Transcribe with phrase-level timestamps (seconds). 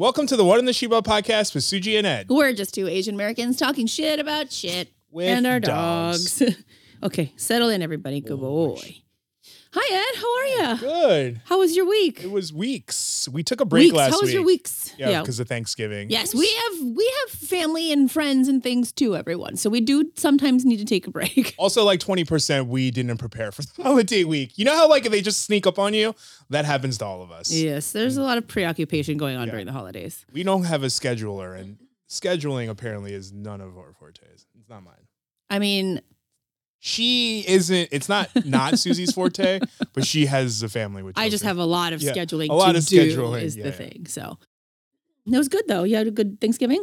[0.00, 2.30] Welcome to the One in the Sheba podcast with Susie and Ed.
[2.30, 6.38] We're just two Asian Americans talking shit about shit With and our dogs.
[6.38, 6.56] dogs.
[7.02, 8.22] okay, settle in, everybody.
[8.22, 9.02] Good oh, boy.
[9.72, 10.18] Hi, Ed.
[10.20, 10.80] How are you?
[10.80, 11.40] Good.
[11.44, 12.24] How was your week?
[12.24, 13.28] It was weeks.
[13.28, 13.96] We took a break weeks.
[13.96, 14.34] last How was week.
[14.34, 14.92] your weeks?
[14.98, 16.10] Yeah, because of Thanksgiving.
[16.10, 19.56] Yes, we have we have family and friends and things too, everyone.
[19.56, 21.54] So we do sometimes need to take a break.
[21.60, 24.56] Also, like 20% we didn't prepare for the holiday week.
[24.56, 26.14] You know how like they just sneak up on you?
[26.48, 27.52] That happens to all of us.
[27.52, 28.24] yes, there's a mm.
[28.24, 29.52] lot of preoccupation going on Yeah.
[29.52, 30.24] during the holidays.
[30.32, 34.46] We don't have a scheduler and scheduling apparently is none of our fortes.
[34.58, 35.06] It's not mine.
[35.48, 36.00] I mean,
[36.82, 39.60] She isn't it's not not Susie's forte,
[39.92, 42.48] but she has a family with I just have a lot of Yeah, scheduling.
[42.48, 43.74] a lot to of do scheduling, is yeah, the yeah.
[43.76, 44.06] thing.
[44.06, 44.38] So
[45.26, 45.84] it was good though.
[45.84, 46.82] You had a good Thanksgiving.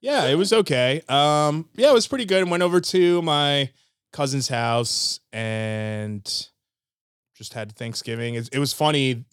[0.00, 1.02] Yeah, it was okay.
[1.08, 2.40] Um, yeah, it was pretty good.
[2.42, 3.70] And went over to my
[4.12, 6.24] cousin's house and
[7.34, 8.34] just had Thanksgiving.
[8.36, 9.24] It, it was funny.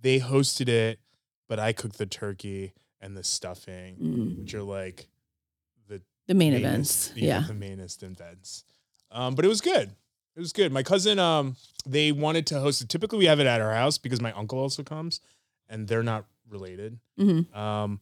[0.00, 1.00] They hosted it,
[1.48, 5.08] but I cooked the turkey and the stuffing, Mm, which are like
[5.88, 7.12] the the main mainest- events.
[7.16, 7.46] yeah, Yeah.
[7.46, 8.64] the mainest events.
[9.12, 9.90] Um, but it was good.
[10.36, 10.72] It was good.
[10.72, 12.88] My cousin, um, they wanted to host it.
[12.88, 15.20] Typically, we have it at our house because my uncle also comes,
[15.68, 16.98] and they're not related.
[17.18, 18.00] hmm Um,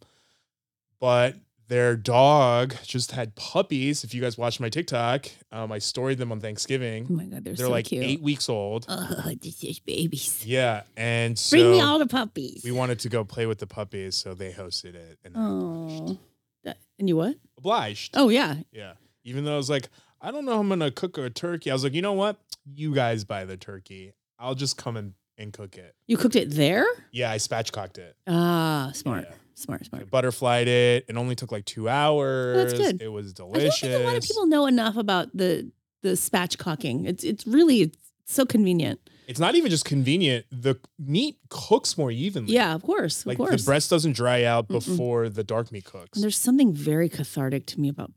[1.01, 1.37] but
[1.69, 4.03] their dog just had puppies.
[4.05, 7.07] If you guys watch my TikTok, um, I storied them on Thanksgiving.
[7.11, 8.05] Oh my god, they're, They're so like cute.
[8.05, 8.87] eight weeks old.
[8.91, 10.45] Oh, is babies.
[10.47, 12.63] Yeah, and so Bring me all the puppies.
[12.65, 16.19] we wanted to go play with the puppies, so they hosted it, and Oh,
[16.65, 17.37] that, and you what?
[17.59, 18.15] obliged.
[18.17, 18.93] Oh yeah, Yeah,
[19.25, 19.89] even though I was like,
[20.21, 21.71] I don't know, how I'm gonna cook a turkey.
[21.71, 22.37] I was like, you know what?
[22.75, 24.13] You guys buy the turkey.
[24.39, 25.95] I'll just come and, and cook it.
[26.07, 26.87] you cooked it there.
[27.13, 28.17] Yeah, I spatchcocked it.
[28.27, 29.35] Ah, smart, Yeah.
[29.55, 30.11] smart, I smart.
[30.11, 31.05] butterflied it.
[31.09, 32.57] It only took like two hours.
[32.73, 33.01] That's good.
[33.03, 33.85] It was delicious.
[33.85, 35.71] I don't think a lot of people know enough about the
[36.03, 37.07] the spatchcocking.
[37.09, 39.01] It's it's really it's so convenient.
[39.27, 40.47] It's not even just convenient.
[40.51, 42.55] The meat cooks more evenly.
[42.55, 43.61] Yeah, of course, of Like course.
[43.61, 44.73] the breast doesn't dry out Mm-mm.
[44.87, 46.17] before the dark meat cooks.
[46.17, 48.11] And there's something very cathartic to me about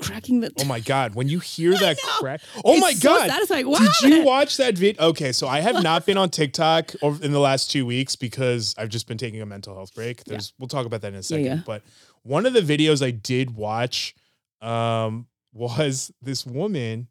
[0.00, 0.50] cracking the.
[0.58, 2.12] Oh my god, when you hear that know.
[2.20, 2.40] crack.
[2.64, 3.28] Oh It's my so god.
[3.30, 3.70] satisfying.
[4.02, 5.02] Did you watch that video?
[5.10, 8.74] Okay, so I have not been on TikTok over in the last two weeks because
[8.78, 10.24] I've just been taking a mental health break.
[10.24, 11.44] There's we'll talk about that in a second.
[11.46, 11.58] yeah.
[11.64, 11.82] But
[12.22, 14.14] one of the videos I did watch
[14.60, 17.08] um was this woman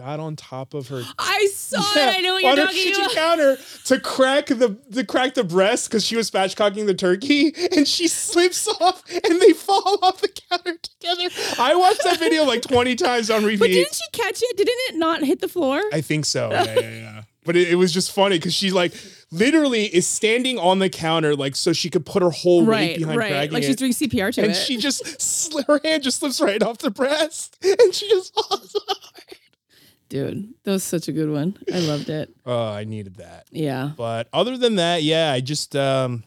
[0.00, 2.16] got on top of her I saw Yeah, it.
[2.18, 3.14] I know what on you're her talking kitchen about.
[3.14, 7.86] counter to crack the to crack the breast because she was spatchcocking the turkey and
[7.86, 11.28] she slips off and they fall off the counter together.
[11.58, 13.58] I watched that video like 20 times on repeat.
[13.60, 14.56] But didn't she catch it?
[14.56, 15.82] Didn't it not hit the floor?
[15.92, 16.50] I think so.
[16.50, 17.22] Yeah, yeah, yeah.
[17.44, 18.92] But it, it was just funny because she like
[19.30, 22.98] literally is standing on the counter like so she could put her whole weight right,
[22.98, 23.52] behind right.
[23.52, 23.66] Like it.
[23.66, 24.54] she's doing CPR to and it.
[24.54, 28.96] she just her hand just slips right off the breast and she just falls off.
[30.10, 31.56] Dude, that was such a good one.
[31.72, 32.34] I loved it.
[32.44, 33.46] Oh, I needed that.
[33.52, 33.92] Yeah.
[33.96, 36.24] But other than that, yeah, I just um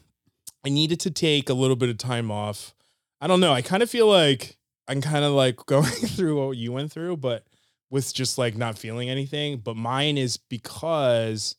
[0.64, 2.74] I needed to take a little bit of time off.
[3.20, 3.52] I don't know.
[3.52, 4.56] I kind of feel like
[4.88, 5.84] I'm kind of like going
[6.16, 7.44] through what you went through, but
[7.90, 9.58] with just like not feeling anything.
[9.58, 11.56] But mine is because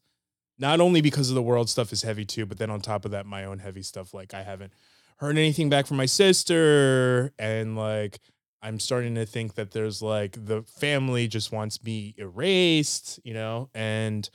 [0.57, 3.11] not only because of the world stuff is heavy too, but then on top of
[3.11, 4.15] that, my own heavy stuff.
[4.15, 4.73] Like I haven't
[5.17, 8.19] heard anything back from my sister, and like
[8.65, 13.69] I'm starting to think that there's like the family just wants me erased, you know,
[13.75, 14.27] and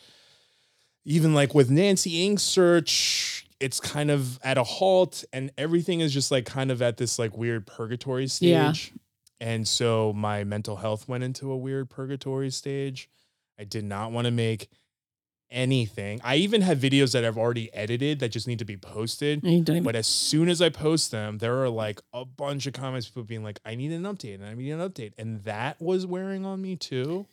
[1.05, 6.15] even like with Nancy Ing's search, it's kind of at a halt and everything is
[6.15, 8.93] just like kind of at this like weird purgatory stage.
[8.95, 9.49] Yeah.
[9.49, 13.11] And so my mental health went into a weird purgatory stage.
[13.59, 14.69] I did not want to make
[15.51, 16.21] anything.
[16.25, 19.43] I even have videos that I've already edited that just need to be posted.
[19.45, 22.67] You don't even- But as soon as I post them, there are like a bunch
[22.67, 25.13] of comments, people being like, I need an update and I need an update.
[25.19, 27.27] And that was wearing on me too.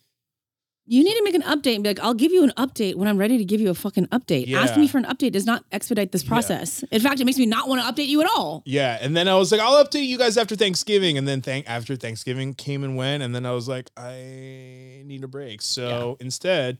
[0.89, 3.09] You need to make an update and be like, I'll give you an update when
[3.09, 4.49] I'm ready to give you a fucking update.
[4.53, 6.29] Asking me for an update does not expedite this Yeah.
[6.29, 6.81] process.
[6.91, 8.63] In fact, it makes me not want to update you at all.
[8.65, 11.69] Yeah, and then I was like, I'll update you guys after Thanksgiving, and then thank
[11.69, 15.61] after Thanksgiving came and went, and then I was like, I need a break.
[15.61, 16.77] So instead,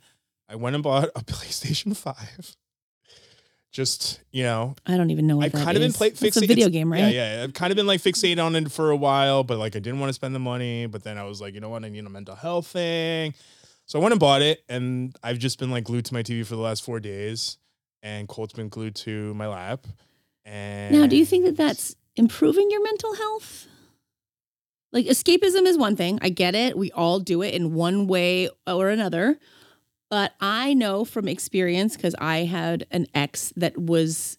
[0.50, 2.56] I went and bought a PlayStation Five.
[3.72, 6.46] Just you know, I don't even know what I've kind of been play, It's a
[6.46, 7.14] video game, right?
[7.14, 7.44] Yeah, yeah.
[7.44, 10.00] I've kind of been like fixated on it for a while, but like I didn't
[10.00, 10.88] want to spend the money.
[10.88, 11.84] But then I was like, you know what?
[11.84, 13.34] I need a mental health thing.
[13.86, 16.46] So I went and bought it, and I've just been like glued to my TV
[16.46, 17.58] for the last four days,
[18.02, 19.86] and Colt's been glued to my lap.
[20.46, 23.68] And Now, do you think that that's improving your mental health?
[24.92, 26.20] Like escapism is one thing.
[26.22, 26.78] I get it.
[26.78, 29.38] We all do it in one way or another.
[30.10, 34.38] But I know from experience because I had an ex that was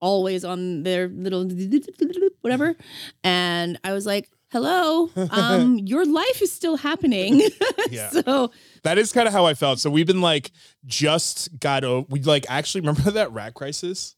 [0.00, 1.48] always on their little
[2.42, 2.76] whatever.
[3.22, 7.42] And I was like, hello, um, your life is still happening.
[7.90, 8.10] Yeah.
[8.10, 8.50] so
[8.82, 9.78] That is kind of how I felt.
[9.78, 10.50] So we've been like
[10.86, 12.06] just got over.
[12.08, 14.16] We like actually remember that rat crisis.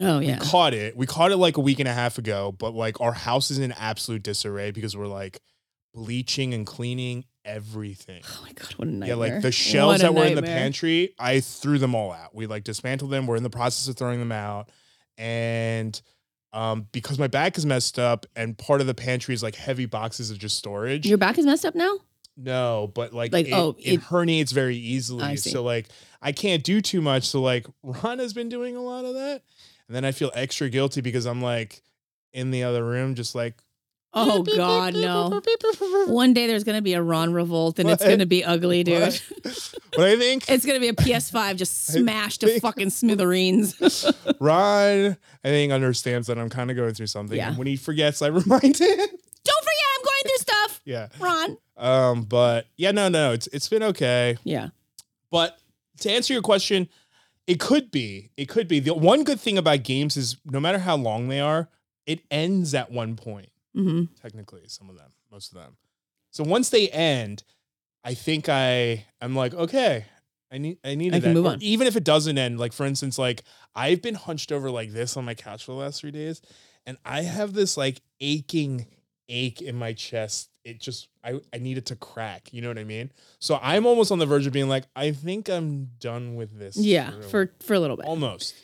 [0.00, 0.38] Oh yeah.
[0.38, 0.96] We caught it.
[0.96, 3.58] We caught it like a week and a half ago, but like our house is
[3.58, 5.40] in absolute disarray because we're like
[5.92, 8.22] bleaching and cleaning everything.
[8.26, 9.08] Oh my god, what a nightmare.
[9.08, 12.12] Yeah, like the What shelves a that were in the pantry, I threw them all
[12.12, 12.34] out.
[12.34, 13.26] We like dismantled them.
[13.26, 14.68] We're in the process of throwing them out.
[15.16, 16.00] And
[16.52, 19.86] um, because my back is messed up and part of the pantry is like heavy
[19.86, 21.06] boxes of just storage.
[21.06, 21.98] Your back is messed up now?
[22.40, 25.36] no, but like, Like, it, oh, it, it- herniates very I easily.
[25.36, 25.50] see.
[25.50, 25.88] So like
[26.22, 27.24] I can't do too much.
[27.24, 29.42] So like Ron has been doing a lot of that.
[29.88, 31.82] And then I feel extra guilty because I'm like
[32.32, 33.54] in the other room, just like
[34.14, 35.40] Oh god, no.
[36.06, 39.00] One day there's gonna be a Ron revolt and it's gonna be ugly, dude.
[39.02, 39.22] What?
[39.96, 43.74] But I think It's gonna be a PS5 just smashed to fucking smithereens.
[44.40, 47.36] Ron, I think understands that I'm kind of going through something.
[47.36, 47.48] Yeah.
[47.48, 48.96] And when he forgets, I remind him.
[48.98, 50.80] Don't forget I'm going through stuff.
[50.84, 51.08] yeah.
[51.18, 51.56] Ron.
[51.76, 54.36] Um, but yeah, no, no, it's it's been okay.
[54.44, 54.68] Yeah.
[55.30, 55.58] But
[56.00, 56.88] to answer your question,
[57.46, 58.30] it could be.
[58.36, 58.78] It could be.
[58.80, 61.68] The one good thing about games is no matter how long they are,
[62.06, 63.48] it ends at one point.
[63.74, 65.76] Hmm Technically, some of them, most of them.
[66.30, 67.42] So once they end,
[68.04, 70.06] I think I I'm like, okay,
[70.50, 71.34] I need I need that.
[71.34, 71.58] move Or on.
[71.62, 73.42] Even if it doesn't end, like for instance, like
[73.74, 76.40] I've been hunched over like this on my couch for the last three days,
[76.86, 78.86] and I have this like aching
[79.28, 80.50] ache in my chest.
[80.64, 82.52] It just I I need it to crack.
[82.52, 83.12] You know what I mean?
[83.40, 86.76] So I'm almost on the verge of being like, I think I'm done with this.
[86.76, 88.06] Yeah, for for a little bit.
[88.06, 88.54] almost.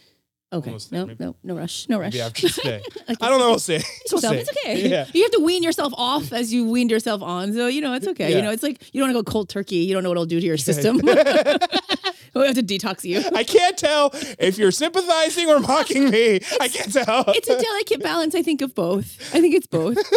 [0.52, 0.70] Okay.
[0.70, 1.24] almost there, No, maybe.
[1.24, 1.88] no, no rush.
[1.88, 2.12] No rush.
[2.12, 2.80] Maybe after today.
[2.86, 3.16] Okay.
[3.20, 3.50] I don't know.
[3.50, 3.80] We'll see.
[4.12, 4.36] We'll see.
[4.36, 4.88] It's okay.
[4.88, 5.06] Yeah.
[5.12, 7.52] You have to wean yourself off as you weaned yourself on.
[7.54, 8.30] So, you know, it's okay.
[8.30, 8.36] Yeah.
[8.36, 9.76] You know, it's like you don't want to go cold turkey.
[9.78, 11.00] You don't know what it'll do to your system.
[12.40, 13.22] we have to detox you.
[13.34, 16.40] I can't tell if you're sympathizing or mocking me.
[16.60, 17.24] I can't tell.
[17.28, 19.34] It's a delicate balance, I think, of both.
[19.34, 19.96] I think it's both.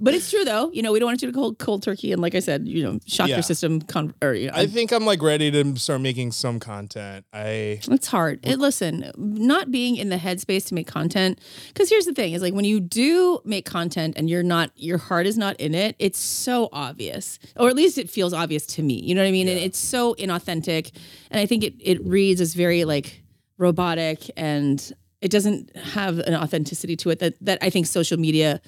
[0.00, 0.70] But it's true, though.
[0.72, 2.12] You know, we don't want you to cold, cold turkey.
[2.12, 3.36] And like I said, you know, shock Yeah.
[3.36, 3.80] your system.
[3.82, 7.24] Con- or, you know, I think I'm like ready to start making some content.
[7.32, 8.40] I It's hard.
[8.44, 11.40] It, listen, not being in the headspace to make content.
[11.68, 14.98] Because here's the thing: is like when you do make content and you're not, your
[14.98, 15.96] heart is not in it.
[15.98, 18.94] It's so obvious, or at least it feels obvious to me.
[19.02, 19.48] You know what I mean?
[19.48, 20.92] And it's so inauthentic,
[21.30, 23.22] and I think it it reads as very like
[23.58, 28.60] robotic, and it doesn't have an authenticity to it that that I think social media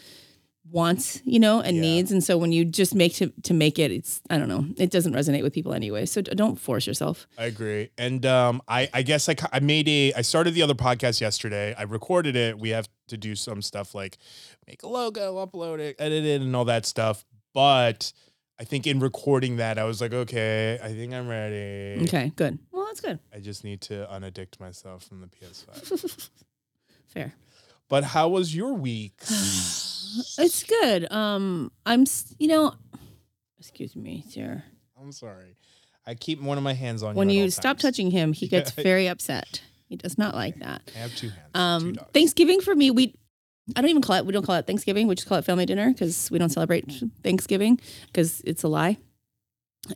[0.72, 1.82] wants, you know, and Yeah.
[1.82, 2.12] needs.
[2.12, 4.90] And so when you just make to to make it, it's I don't know, it
[4.90, 6.06] doesn't resonate with people anyway.
[6.06, 7.26] So don't force yourself.
[7.37, 7.90] I agree.
[7.98, 11.75] And um I I guess I, I made a I started the other podcast yesterday.
[11.76, 12.58] I recorded it.
[12.58, 14.19] We have to do some stuff like
[14.69, 17.25] make a logo, upload it, edit it and all that stuff.
[17.52, 18.12] But
[18.60, 22.02] I think in recording that I was like, okay, I think I'm ready.
[22.04, 22.58] Okay, good.
[22.90, 23.20] That's good.
[23.32, 26.28] I just need to unaddict myself from the PS5.
[27.06, 27.34] Fair.
[27.88, 29.14] but how was your week?
[30.38, 31.10] It's good.
[31.12, 32.04] Um, I'm,
[32.40, 32.75] you know,
[33.60, 34.64] excuse me, sir.
[35.00, 35.56] I'm sorry.
[36.04, 37.44] I keep one of my hands on When you.
[37.44, 37.82] you stop times.
[37.82, 39.62] touching him, he gets very upset.
[39.88, 40.82] He does not like that.
[40.96, 41.50] I have two hands.
[41.54, 42.10] two Um, dogs.
[42.12, 43.14] Thanksgiving for me, we,
[43.76, 44.26] I don't even call it.
[44.26, 45.06] We don't call it Thanksgiving.
[45.06, 46.92] We just call it family dinner because we don't celebrate
[47.22, 48.96] Thanksgiving because it's a lie.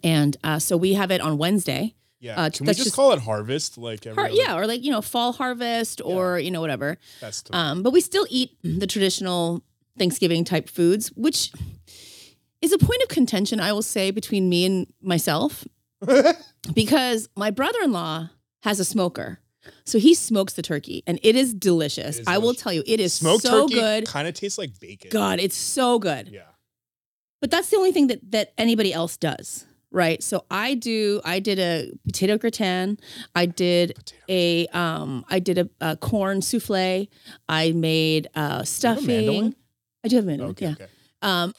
[0.05, 1.96] And uh, so we have it on Wednesday.
[2.25, 2.41] Yeah.
[2.41, 3.76] uh, Can we just, just- call it harvest?
[3.76, 6.97] Like every Har- yeah, or like you know fall harvest or you know whatever.
[7.50, 9.62] Um, but we still eat the traditional
[9.99, 11.53] Thanksgiving type foods, which
[12.62, 15.65] is a point of contention, I will say, between me and myself,
[16.75, 18.31] because my brother in law
[18.62, 19.41] has a smoker.
[19.85, 22.17] So he smokes the turkey and it is delicious.
[22.19, 24.06] It is I will tell you, it is Smoked so good.
[24.06, 25.11] kind of tastes like bacon.
[25.11, 26.29] God, it's so good.
[26.29, 26.43] Yeah.
[27.41, 30.22] But that's the only thing that that anybody else does, right?
[30.22, 31.20] So I do.
[31.24, 32.98] I did a potato gratin.
[33.34, 34.22] I did Potato.
[34.29, 35.24] a um.
[35.31, 37.08] I did a, a corn souffle.
[37.48, 39.55] I made uh a stuffing.
[40.05, 40.51] I do have a mandolin.
[40.51, 40.67] Okay.
[40.67, 40.72] yeah.
[40.72, 40.86] okay.
[41.22, 41.55] Um,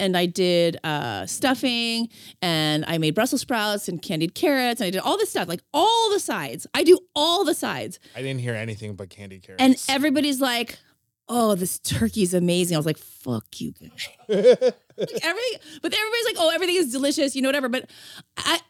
[0.00, 2.08] and I did uh stuffing,
[2.42, 5.62] and I made Brussels sprouts and candied carrots, and I did all this stuff, like
[5.72, 6.66] all the sides.
[6.74, 9.62] I do all the sides, I didn't hear anything but candy carrots.
[9.62, 10.78] and everybody's like.
[11.28, 12.76] Oh, this turkey is amazing.
[12.76, 14.40] I was like, fuck you guys like
[15.24, 17.90] everything but everybody's like oh everything is delicious you know whatever but
[18.36, 18.60] i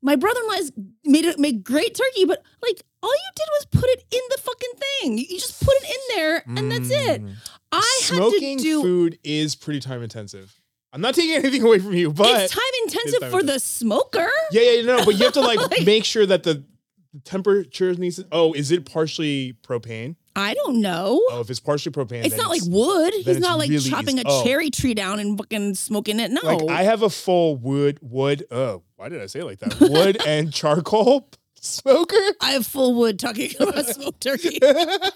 [0.00, 0.72] my brother-in-law has
[1.04, 4.38] made it make great turkey but like all you did was put it in the
[4.40, 4.70] fucking
[5.02, 7.34] thing you just put it in there and that's it Mm.
[7.70, 10.58] i had Smoking to do food is pretty time intensive.
[10.94, 14.30] I'm not taking anything away from you, but it's time intensive time for the smoker
[14.52, 16.64] yeah, yeah, no, but you have to like, Like- make sure that the
[17.12, 18.16] the temperature needs.
[18.16, 20.16] To, oh, is it partially propane?
[20.36, 23.68] I don't know Oh, if it's partially propane, it's not like wood he's not like
[23.70, 24.26] really chopping easy.
[24.26, 24.44] a Oh.
[24.44, 28.44] cherry tree down and fucking smoking it no Like I have a full wood, wood.
[28.50, 29.78] Oh, why did I say it like that?
[29.80, 31.28] Wood and charcoal
[31.60, 32.16] smoker.
[32.40, 35.10] I have full wood talking about smoked turkey i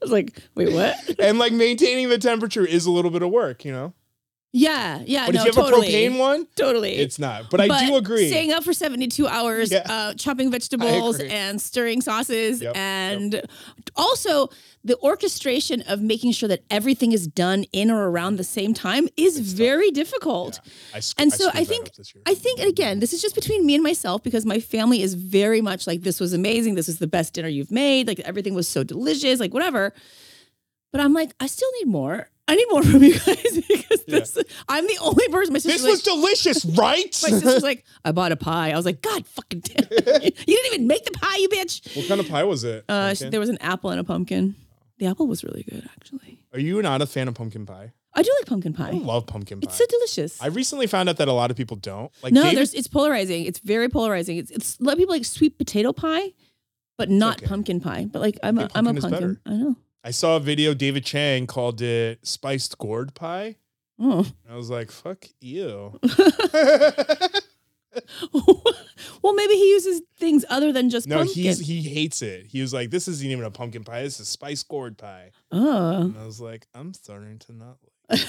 [0.00, 3.64] was like wait what and like maintaining the temperature is a little bit of work,
[3.64, 3.92] you know.
[4.56, 5.26] Yeah, yeah.
[5.26, 5.92] But no, if you have totally.
[6.06, 6.92] a propane one, totally.
[6.94, 7.50] it's not.
[7.50, 8.28] But, I do agree.
[8.28, 9.78] Staying up for 72 hours, Yeah.
[9.84, 13.42] uh, chopping vegetables and stirring sauces, Yep, and
[13.96, 14.50] also
[14.84, 19.08] the orchestration of making sure that everything is done in or around the same time
[19.16, 20.60] is very difficult.
[20.94, 22.22] I sc- And so I that think up this year.
[22.24, 25.14] I think and again, this is just between me and myself because my family is
[25.14, 26.76] very much like this was amazing.
[26.76, 28.06] This is the best dinner you've made.
[28.06, 29.92] Like everything was so delicious, like whatever.
[30.92, 32.28] But I'm like, I still need more.
[32.46, 35.52] I need more from you guys because this I'm the only person.
[35.52, 37.20] My sister this sister's was like, delicious, right?
[37.22, 38.72] my sister's like, I bought a pie.
[38.72, 40.34] I was like, God fucking damn it.
[40.46, 41.96] You didn't even make the pie, you bitch.
[41.96, 42.84] what kind of pie was it?
[42.88, 44.56] Uh, there was an apple and a pumpkin.
[44.98, 46.40] The apple was really good, actually.
[46.52, 47.92] Are you not a fan of pumpkin pie?
[48.14, 48.96] I do like pumpkin I pie.
[48.98, 49.66] love pumpkin pie.
[49.66, 50.40] It's so delicious.
[50.40, 52.12] I recently found out that a lot of people don't.
[52.22, 53.44] Like no, David- there's it's polarizing.
[53.44, 54.36] It's very polarizing.
[54.36, 56.32] It's it's a lot of people like sweet potato pie,
[56.96, 57.46] but not okay.
[57.46, 58.06] pumpkin pie.
[58.10, 59.40] But like I'm a I'm a pumpkin.
[59.46, 59.76] I know.
[60.04, 60.74] I saw a video.
[60.74, 63.56] David Chang called it spiced gourd pie.
[63.98, 64.26] Oh.
[64.48, 65.98] I was like, "Fuck you."
[69.22, 71.42] well, maybe he uses things other than just no, pumpkin.
[71.42, 72.46] he's he hates it.
[72.46, 74.02] He was like, "This isn't even a pumpkin pie.
[74.02, 76.02] This is spiced gourd pie." oh.
[76.02, 77.78] And I was like, "I'm starting to not."
[78.10, 78.20] Like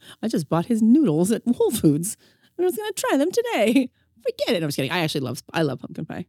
[0.22, 2.16] I just bought his noodles at Whole Foods.
[2.56, 3.90] and I was gonna try them today.
[4.22, 4.62] Forget it.
[4.62, 4.90] I'm just kidding.
[4.90, 6.26] I actually love I love pumpkin pie.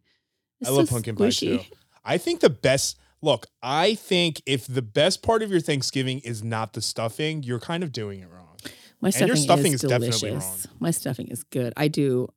[0.59, 1.59] It's I love so pumpkin pie too.
[2.03, 2.99] I think the best.
[3.25, 7.59] Look, I think if the best part of your Thanksgiving is not the stuffing, you're
[7.59, 8.55] kind of doing it wrong.
[9.01, 10.67] My And stuffing, your stuffing is, is definitely delicious.
[10.79, 11.73] My stuffing is good.
[11.75, 12.29] I do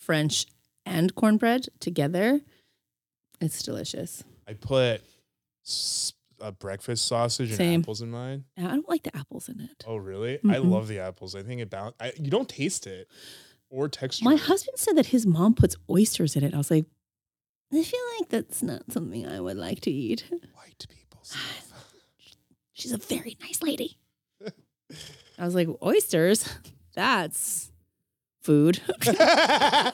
[0.00, 0.46] French
[0.86, 2.40] and cornbread together.
[3.42, 4.24] It's delicious.
[4.48, 5.02] I put
[6.40, 8.44] a breakfast sausage and apples in mine.
[8.56, 9.84] I don't like the apples in it.
[9.86, 10.38] Oh, really?
[10.38, 10.70] I Mm-mm.
[10.70, 11.34] love the apples.
[11.34, 11.94] I think it balance.
[12.00, 13.06] I, you don't taste it
[13.68, 14.24] or texture.
[14.24, 16.54] My husband said that his mom puts oysters in it.
[16.54, 16.86] I was like,
[17.74, 20.24] I feel like that's not something I would like to eat.
[20.30, 21.20] White people.
[21.32, 21.94] Ah, stuff.
[22.72, 23.98] She's a very nice lady.
[25.38, 26.48] I was like, oysters?
[26.94, 27.70] That's
[28.42, 28.80] food.
[29.06, 29.92] I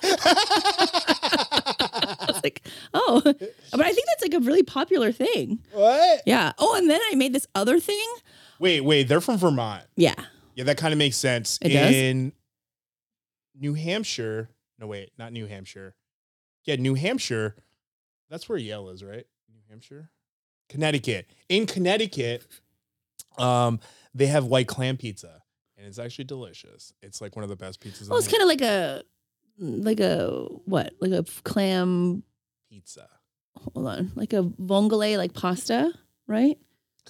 [2.26, 2.62] was like,
[2.94, 5.61] oh, but I think that's like a really popular thing.
[5.73, 6.23] what?
[6.26, 6.52] Yeah.
[6.58, 8.06] Oh, and then I made this other thing.
[8.58, 9.06] Wait, wait.
[9.08, 9.85] They're from Vermont.
[9.97, 10.14] Yeah.
[10.54, 11.58] Yeah, that kind of makes sense.
[11.62, 11.94] It does?
[11.94, 12.32] in
[13.58, 14.50] New Hampshire.
[14.78, 15.94] No, wait, not New Hampshire.
[16.64, 17.54] Yeah, New Hampshire.
[18.30, 19.26] That's where Yale is, right?
[19.50, 20.11] New Hampshire,
[20.68, 21.30] Connecticut.
[21.49, 22.44] In Connecticut,
[23.38, 23.80] um,
[24.14, 25.42] they have white clam pizza,
[25.76, 26.92] and it's actually delicious.
[27.02, 28.08] It's like one of the best pizzas.
[28.08, 29.02] Well, it's kind of like a,
[29.58, 30.92] like a what?
[31.00, 32.23] Like a clam.
[32.70, 33.08] pizza,
[33.75, 35.92] Hold on, like a vongole, like pasta,
[36.26, 36.58] right?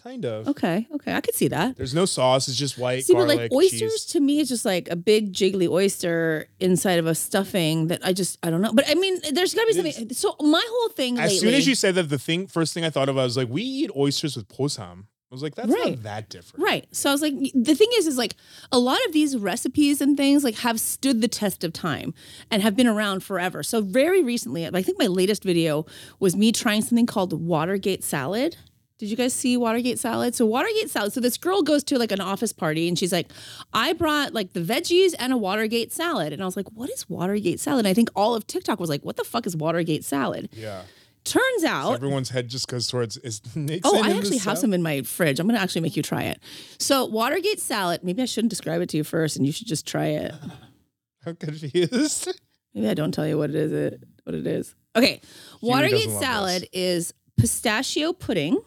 [0.03, 0.47] Kind of.
[0.49, 1.77] Okay, okay, I could see that.
[1.77, 2.47] There's no sauce.
[2.49, 4.05] It's just white See, garlic, but like oysters cheese.
[4.07, 8.13] to me is just like a big jiggly oyster inside of a stuffing that I
[8.13, 8.73] just I don't know.
[8.73, 9.97] But I mean, there's got to be It is.
[9.97, 10.15] something.
[10.15, 12.85] So my whole thing As lately, soon as you said that, the thing first thing
[12.85, 15.05] I thought of, I was like, we eat oysters with bossam.
[15.31, 15.91] I was like, that's Right.
[15.91, 16.65] not that different.
[16.65, 16.87] Right.
[16.91, 18.35] So I was like, the thing is, is like
[18.73, 22.15] a lot of these recipes and things like have stood the test of time
[22.51, 23.63] and have been around forever.
[23.63, 25.85] So very recently, I think my latest video
[26.19, 28.57] was me trying something called Watergate salad.
[28.99, 30.35] Did you guys see Watergate salad?
[30.35, 31.13] So Watergate salad.
[31.13, 33.29] So this girl goes to like an office party and she's like,
[33.73, 36.33] I brought like the veggies and a Watergate salad.
[36.33, 37.81] And I was like, what is Watergate salad?
[37.81, 40.49] And I think all of TikTok was like, what the fuck is Watergate salad?
[40.53, 40.83] Yeah.
[41.25, 43.83] Turns So out everyone's head just goes towards is Nixon.
[43.85, 45.39] Oh, I actually have some in my fridge.
[45.39, 46.41] I'm gonna actually make you try it.
[46.79, 48.03] So Watergate salad.
[48.03, 50.35] Maybe I shouldn't describe it to you first, and you should just try it.
[51.27, 52.41] I'm confused.
[52.75, 53.73] Maybe I don't tell you what it is.
[53.73, 54.75] It what it is.
[54.97, 55.21] Okay,
[55.61, 58.59] Watergate salad is pistachio pudding,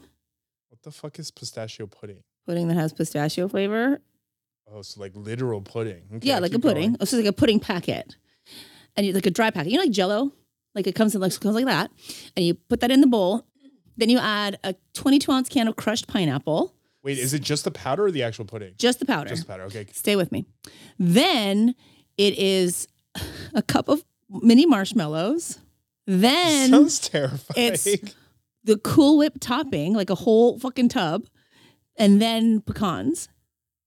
[0.83, 2.23] What the fuck is pistachio pudding?
[2.47, 4.01] pudding that has pistachio flavor.
[4.73, 6.01] Oh, so like literal pudding.
[6.15, 6.93] Okay, yeah, like a pudding.
[6.93, 6.97] going.
[6.99, 8.15] Oh, so it's like a pudding packet,
[8.95, 9.71] and you like a dry packet.
[9.71, 10.31] You know, like Jello.
[10.73, 11.91] Like it comes in like comes like that,
[12.35, 13.45] and you put that in the bowl.
[13.95, 16.73] Then you add a 22 ounce can of crushed pineapple,
[17.03, 18.73] Wait, is it just the powder or the actual pudding?
[18.79, 19.29] just the powder.
[19.29, 19.63] Just the powder.
[19.65, 19.85] Okay.
[19.91, 20.47] Stay with me.
[20.97, 21.75] Then
[22.17, 22.87] it is
[23.53, 25.59] a cup of mini marshmallows.
[26.07, 27.67] Then Sounds terrifying.
[27.73, 28.15] it's-
[28.63, 31.25] the Cool Whip topping, like a whole fucking tub,
[31.97, 33.27] and then pecans.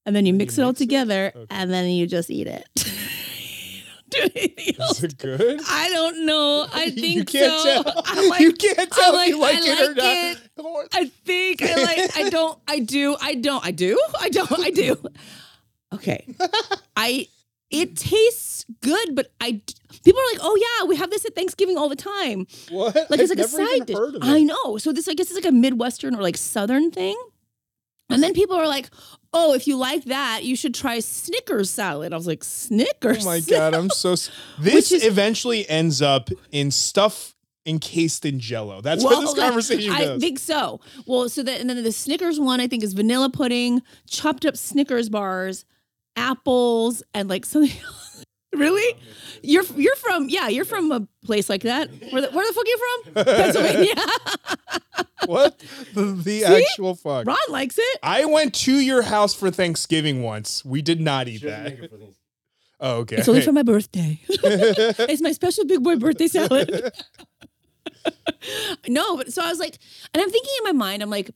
[0.07, 0.85] And then you mix you it all mix it?
[0.85, 1.47] together, Okay.
[1.51, 2.69] and then you just eat it.
[4.11, 4.99] Don't anything else.
[4.99, 5.61] Is it good?
[5.69, 6.67] I don't know.
[6.73, 7.83] I think you can't so.
[7.83, 8.29] tell.
[8.29, 10.05] Like, you can't tell I'm if you like, like it or not.
[10.07, 10.89] it.
[10.93, 12.17] I think I like.
[12.17, 12.59] I don't.
[12.69, 13.17] I do.
[13.21, 13.65] I don't.
[13.65, 13.99] I do.
[14.21, 14.53] I don't.
[14.61, 14.97] I do.
[15.95, 16.27] Okay.
[16.97, 17.27] I.
[17.75, 19.61] It tastes good, but I.
[20.05, 22.95] People are like, "Oh yeah, we have this at Thanksgiving all the time." What?
[23.11, 23.97] Like it's I've like a side dish.
[23.97, 24.25] heard of it.
[24.25, 24.79] I know.
[24.79, 27.17] So this, I guess, is like a Midwestern or like Southern thing.
[28.11, 28.91] And then people are like,
[29.33, 33.29] "Oh, if you like that, you should try Snickers salad." I was like, "Snickers." Oh
[33.31, 34.15] my god, I'm so.
[34.59, 37.35] This is- eventually ends up in stuff
[37.67, 38.83] encased in Jello.
[38.83, 40.17] That's where this conversation I goes.
[40.17, 40.81] I think so.
[41.07, 44.57] Well, so that and then the Snickers one I think is vanilla pudding, chopped up
[44.57, 45.65] Snickers bars,
[46.17, 47.77] apples and like something.
[48.55, 48.99] really?
[49.43, 51.91] You're you're from yeah, you're from a place like that.
[52.11, 53.25] Where the, where the fuck are you from?
[53.25, 53.95] Pennsylvania.
[55.27, 55.59] what
[55.95, 57.27] the, the actual fuck?
[57.27, 57.99] Ron likes it.
[58.03, 60.65] I went to your house for Thanksgiving once.
[60.65, 61.65] We did not eat that.
[61.65, 62.17] make it for things.
[62.81, 63.17] Oh, okay.
[63.17, 64.21] It's only for my birthday.
[64.29, 66.93] it's my special big boy birthday salad.
[68.89, 69.79] no, but so I was like,
[70.13, 71.31] and I'm thinking in my mind, I'm like,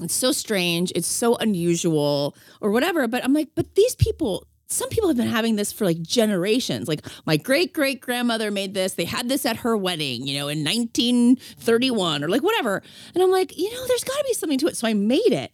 [0.00, 3.06] it's so strange, it's so unusual, or whatever.
[3.06, 6.88] But I'm like, but these people, some people have been having this for like generations.
[6.88, 8.94] Like my great great grandmother made this.
[8.94, 12.82] They had this at her wedding, you know, in 1931 or like whatever.
[13.14, 14.76] And I'm like, you know, there's got to be something to it.
[14.76, 15.52] So I made it,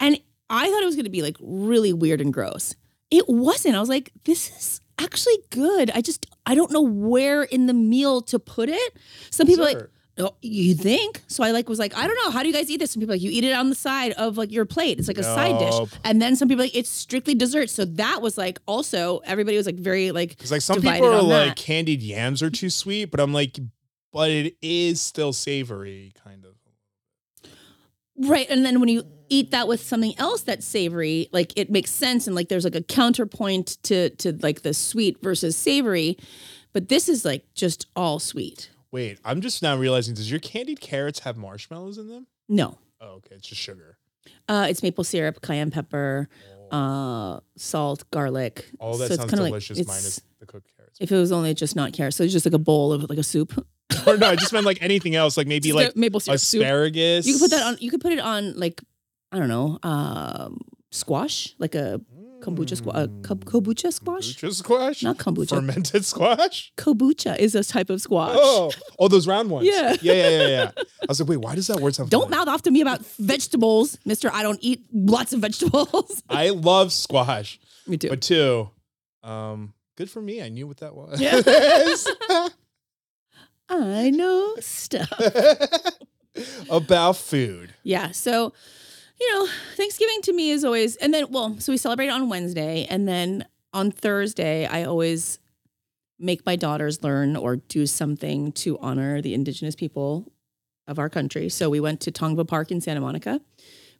[0.00, 0.18] and
[0.50, 2.74] I thought it was going to be like really weird and gross.
[3.10, 3.76] It wasn't.
[3.76, 5.90] I was like, this is actually good.
[5.94, 8.96] I just I don't know where in the meal to put it.
[9.30, 9.90] Some people are like, Sure.
[10.18, 11.22] Oh, you think?
[11.26, 12.30] So I like was like, I don't know.
[12.30, 12.90] How do you guys eat this?
[12.92, 14.98] Some people like you eat it on the side of like your plate.
[14.98, 15.88] It's like a side Nope.
[15.90, 15.98] dish.
[16.04, 17.70] And then some people like it's strictly dessert.
[17.70, 21.14] So that was like also everybody was like very like Because like some divided people
[21.14, 21.56] are on like that.
[21.56, 23.58] candied yams are too sweet, but I'm like,
[24.12, 26.52] but it is still savory, kind of.
[28.18, 28.46] Right.
[28.50, 32.26] And then when you eat that with something else that's savory, like it makes sense
[32.26, 36.18] and like there's like a counterpoint to to like the sweet versus savory.
[36.74, 38.70] But this is like just all sweet.
[38.92, 40.14] Wait, I'm just now realizing.
[40.14, 42.26] Does your candied carrots have marshmallows in them?
[42.48, 42.78] No.
[43.00, 43.98] Oh, okay, it's just sugar.
[44.48, 46.28] Uh it's maple syrup, cayenne pepper,
[46.70, 48.66] uh salt, garlic.
[48.78, 50.98] All that So sounds like- delicious, it's- minus the cooked carrots.
[51.00, 53.18] If it was only just not carrots, so it's just like a bowl of like
[53.18, 53.52] a soup.
[54.06, 56.62] or no, I just meant like anything else, like maybe Just like maple syrup soup.
[56.62, 57.26] asparagus.
[57.26, 58.80] You could put that on you could put it on like
[59.32, 62.00] I don't know, um squash, like a
[62.42, 64.36] kabocha squash, uh, ko- kabocha squash.
[64.36, 65.50] Kombucha squash, Not kombucha.
[65.50, 66.72] fermented squash.
[66.76, 68.36] Kabocha is a type of squash.
[68.38, 69.66] Oh, oh, those round ones.
[69.66, 69.96] Yeah.
[70.02, 70.70] yeah, yeah, yeah, yeah.
[70.76, 72.10] I was like, wait, why does that word sound?
[72.10, 72.44] Don't familiar?
[72.46, 74.30] mouth off to me about vegetables, Mister.
[74.32, 76.22] I don't eat lots of vegetables.
[76.28, 78.08] I love squash, me too.
[78.08, 78.68] but two,
[79.22, 80.42] um, good for me.
[80.42, 81.20] I knew what that was.
[83.68, 85.10] I know stuff.
[86.70, 87.74] About food.
[87.82, 88.10] Yeah.
[88.12, 88.52] So,
[89.22, 92.86] you know, Thanksgiving to me is always, and then, well, so we celebrate on Wednesday.
[92.90, 95.38] And then on Thursday, I always
[96.18, 100.32] make my daughters learn or do something to honor the indigenous people
[100.88, 101.48] of our country.
[101.48, 103.40] So we went to Tongva Park in Santa Monica,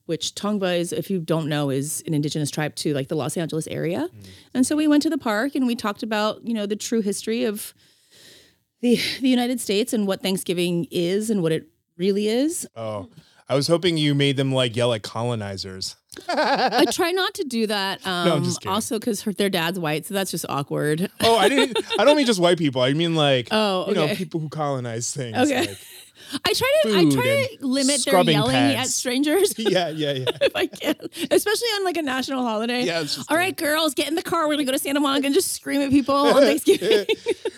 [0.07, 3.37] which Tongva is, if you don't know, is an indigenous tribe to like the Los
[3.37, 4.09] Angeles area.
[4.09, 4.27] Mm.
[4.55, 7.01] And so we went to the park and we talked about, you know, the true
[7.01, 7.75] history of
[8.81, 12.67] the the United States and what Thanksgiving is and what it really is.
[12.75, 13.09] Oh,
[13.53, 15.97] I was hoping you made them like yell at colonizers.
[16.29, 18.01] I try not to do that.
[18.07, 18.73] Um, I'm just kidding.
[18.73, 21.11] also, because their dad's white, so that's just awkward.
[21.21, 21.79] Oh, I didn't.
[21.99, 22.81] I don't mean just white people.
[22.83, 25.37] I mean like Oh, you know people who colonize things.
[25.37, 25.67] Okay.
[25.69, 25.79] like-
[26.45, 26.97] I try to.
[26.97, 30.25] I try to limit their yelling at strangers yeah, yeah, yeah.
[30.41, 30.95] if I can,
[31.31, 32.85] especially on like a national holiday.
[32.85, 33.05] Yeah.
[33.29, 34.47] All right, girls, get in the car.
[34.49, 37.07] We're gonna go to Santa Monica and just scream at people on Thanksgiving.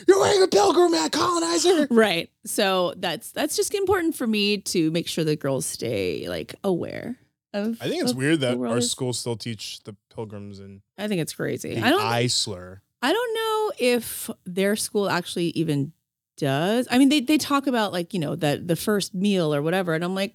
[0.09, 1.87] You're wearing a pilgrim hat, colonizer.
[1.90, 2.31] right.
[2.44, 7.16] So that's that's just important for me to make sure the girls stay like aware
[7.53, 7.79] of.
[7.81, 11.20] I think it's weird that our is- schools still teach the pilgrims and I think
[11.20, 11.81] it's crazy.
[11.81, 12.03] I don't.
[12.03, 12.81] I slur.
[13.03, 15.92] I don't know if their school actually even
[16.37, 16.87] does.
[16.90, 19.94] I mean, they they talk about like you know that the first meal or whatever,
[19.94, 20.35] and I'm like,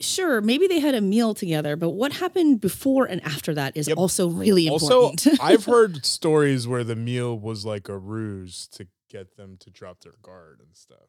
[0.00, 3.88] sure, maybe they had a meal together, but what happened before and after that is
[3.88, 3.96] Yep.
[3.98, 5.40] also really Also, important.
[5.42, 10.00] I've heard stories where the meal was like a ruse to get them to drop
[10.00, 11.08] their guard and stuff.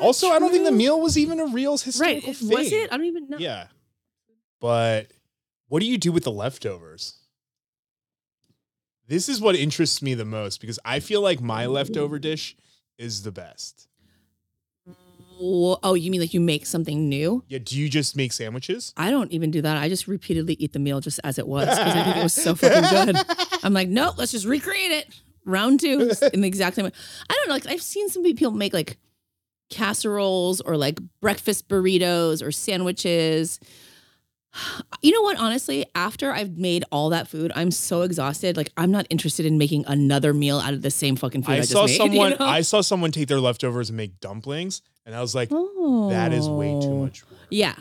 [0.00, 2.48] Also, I don't think the meal was even a real historical it- thing.
[2.50, 2.92] Was it?
[2.92, 3.38] I don't even know.
[3.38, 3.68] Yeah.
[4.60, 5.12] But
[5.68, 7.20] what do you do with the leftovers?
[9.06, 12.56] This is what interests me the most because I feel like my leftover dish
[12.96, 13.88] is the best.
[15.40, 17.42] Oh, you mean like you make something new?
[17.48, 18.94] Yeah, do you just make sandwiches?
[18.96, 19.76] I don't even do that.
[19.76, 22.32] I just repeatedly eat the meal just as it was because I think it was
[22.32, 22.82] so fucking
[23.14, 23.16] good.
[23.62, 25.20] I'm like, no, let's just recreate it.
[25.44, 26.92] Round two in the exact same way.
[27.28, 27.54] I don't know.
[27.54, 28.96] Like I've seen some people make like
[29.68, 33.60] casseroles or like breakfast burritos or sandwiches.
[35.02, 35.36] You know what?
[35.38, 38.56] Honestly, after I've made all that food, I'm so exhausted.
[38.56, 41.56] Like I'm not interested in making another meal out of the same fucking food I,
[41.56, 41.90] I just saw made.
[41.92, 42.36] you someone know?
[42.40, 46.48] I saw someone take their leftovers and make dumplings and I was like that is
[46.48, 47.04] way too Oh.
[47.04, 47.40] much work.
[47.50, 47.74] Yeah.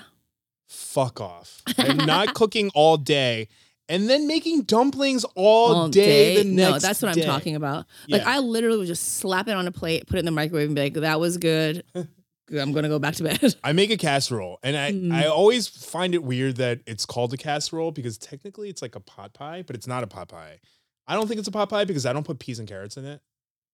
[0.67, 1.61] Fuck off.
[1.77, 3.47] I'm not cooking all day
[3.89, 7.21] and then making dumplings all, all day, the no, that's what day.
[7.21, 7.85] I'm talking about.
[8.07, 8.29] Like Yeah.
[8.31, 10.75] I literally would just slap it on a plate, put it in the microwave, and
[10.75, 11.83] be like, "That was good.
[12.51, 15.13] I'm gonna go back to bed." I make a casserole, and I, Mm.
[15.13, 18.99] I always find it weird that it's called a casserole because technically it's like a
[18.99, 20.59] pot pie, but it's not a pot pie.
[21.07, 23.05] I don't think it's a pot pie because I don't put peas and carrots in
[23.05, 23.21] it.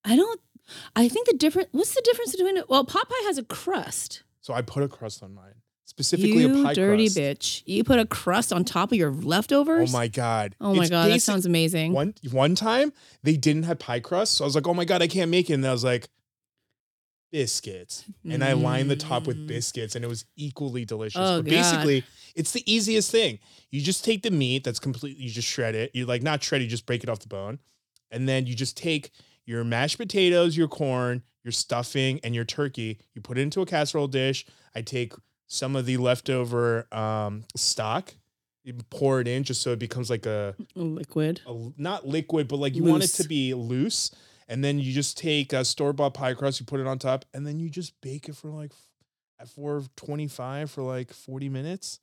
[0.06, 0.40] I don't.
[0.96, 1.70] I think the different.
[1.72, 2.70] What's the difference between it?
[2.70, 4.24] Well, pot pie has a crust.
[4.42, 5.56] So I put a crust on mine.
[5.86, 7.18] specifically you a pie dirty crust.
[7.18, 7.64] bitch.
[7.66, 9.90] You put a crust on top of your leftovers?
[9.94, 10.56] Oh my god!
[10.62, 11.94] Oh my It's god, that sounds amazing.
[11.94, 15.02] One one time they didn't have pie crust, so I was like, "Oh my god,
[15.02, 16.08] I can't make it." And I was like,
[17.32, 19.48] "Biscuits," and I lined the top with Mm.
[19.48, 21.20] biscuits, and it was equally delicious.
[21.20, 21.52] Oh, but God.
[21.52, 22.04] basically,
[22.36, 23.40] it's the easiest thing.
[23.72, 25.92] You just take the meat that's completely, you just shred it.
[25.94, 27.60] You like not shred, it, you just break it off the bone,
[28.12, 29.12] and then you just take
[29.46, 33.00] your mashed potatoes, your corn, your stuffing, and your turkey.
[33.16, 34.46] You put it into a casserole dish.
[34.76, 35.14] I take
[35.48, 38.14] some of the leftover um, stock.
[38.64, 41.42] You pour it in just so it becomes like a Liquid.
[41.48, 44.12] a, not liquid, but like you want it to be loose.
[44.50, 47.24] And then you just take a store bought pie crust, you put it on top,
[47.34, 48.72] and then you just bake it for like
[49.40, 52.00] at 425 for like 40 minutes.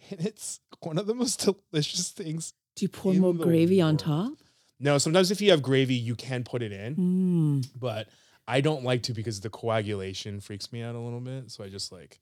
[0.12, 2.52] And it's one of the most delicious things.
[2.76, 4.32] Do you pour more gravy on top?
[4.78, 7.68] No, sometimes if you have gravy, you can put it in, Mm.
[7.74, 8.06] but
[8.46, 11.50] I don't like to because the coagulation freaks me out a little bit.
[11.50, 12.20] So I just like,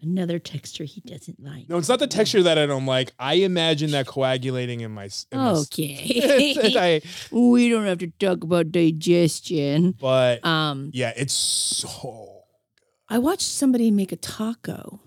[0.00, 1.68] Another texture he doesn't like.
[1.68, 3.10] no, it's not the texture that I don't like.
[3.18, 5.08] I imagine that coagulating in my.
[5.32, 6.56] in my Okay.
[6.62, 7.00] and I-
[7.32, 9.96] we don't have to talk about digestion.
[10.00, 12.42] but Um, yeah, it's so
[13.08, 15.00] I watched somebody make a taco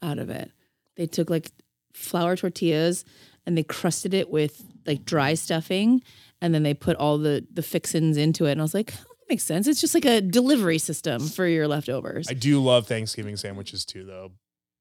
[0.00, 0.52] out of it.
[0.96, 1.50] They took like
[1.92, 3.04] flour tortillas
[3.46, 6.02] and they crusted it with like dry stuffing
[6.40, 8.94] and then they put all the the fixins into it and I was like,
[9.32, 9.66] makes sense.
[9.66, 12.28] It's just like a delivery system for your leftovers.
[12.28, 14.32] I do love Thanksgiving sandwiches too, though.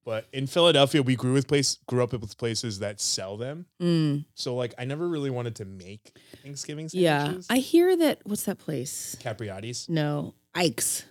[0.03, 3.65] But in Philadelphia, we grew with place grew up with places that sell them.
[3.81, 7.47] Mm, So like, I never really wanted to make Thanksgiving sandwiches.
[7.49, 7.55] yeah.
[7.55, 9.15] I hear that what's that place?
[9.21, 9.87] Capriotti's.
[9.87, 11.05] No, Ike's.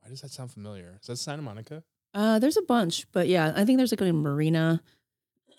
[0.00, 0.96] Why does that sound familiar?
[1.02, 1.82] Is that Santa Monica?
[2.14, 4.80] Uh, there's a bunch, but yeah, I think there's like a Marina.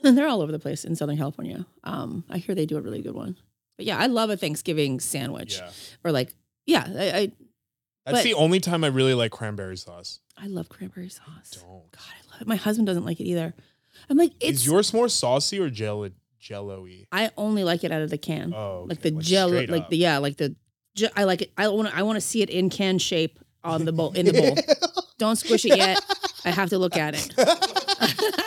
[0.04, 1.66] And they're all over the place in Southern California.
[1.84, 3.38] Um, I hear they do a really good one.
[3.82, 5.58] But yeah, I love a Thanksgiving sandwich.
[5.58, 5.72] Yeah,
[6.04, 6.36] Or like,
[6.68, 7.32] yeah, I, I
[8.06, 10.20] that's But- the only time I really like cranberry sauce.
[10.38, 11.50] I love cranberry sauce.
[11.50, 11.92] Don't.
[11.92, 12.48] God, I love it.
[12.48, 13.56] My husband doesn't like it either.
[14.08, 17.08] I'm like, it's Is yours more saucy or jello jello-y?
[17.12, 18.54] I only like it out of the can.
[18.54, 19.90] Oh, like okay, the gel straight like up.
[19.90, 20.56] the yeah, like the
[21.16, 21.52] I like it.
[21.58, 24.28] I want to I want to see it in can shape on the bowl in
[24.28, 24.56] the bowl.
[25.18, 26.00] Don't squish it yet.
[26.46, 27.34] I have to look at it.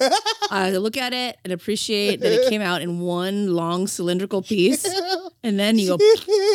[0.50, 4.84] I look at it and appreciate that it came out in one long cylindrical piece,
[5.44, 6.04] and then you go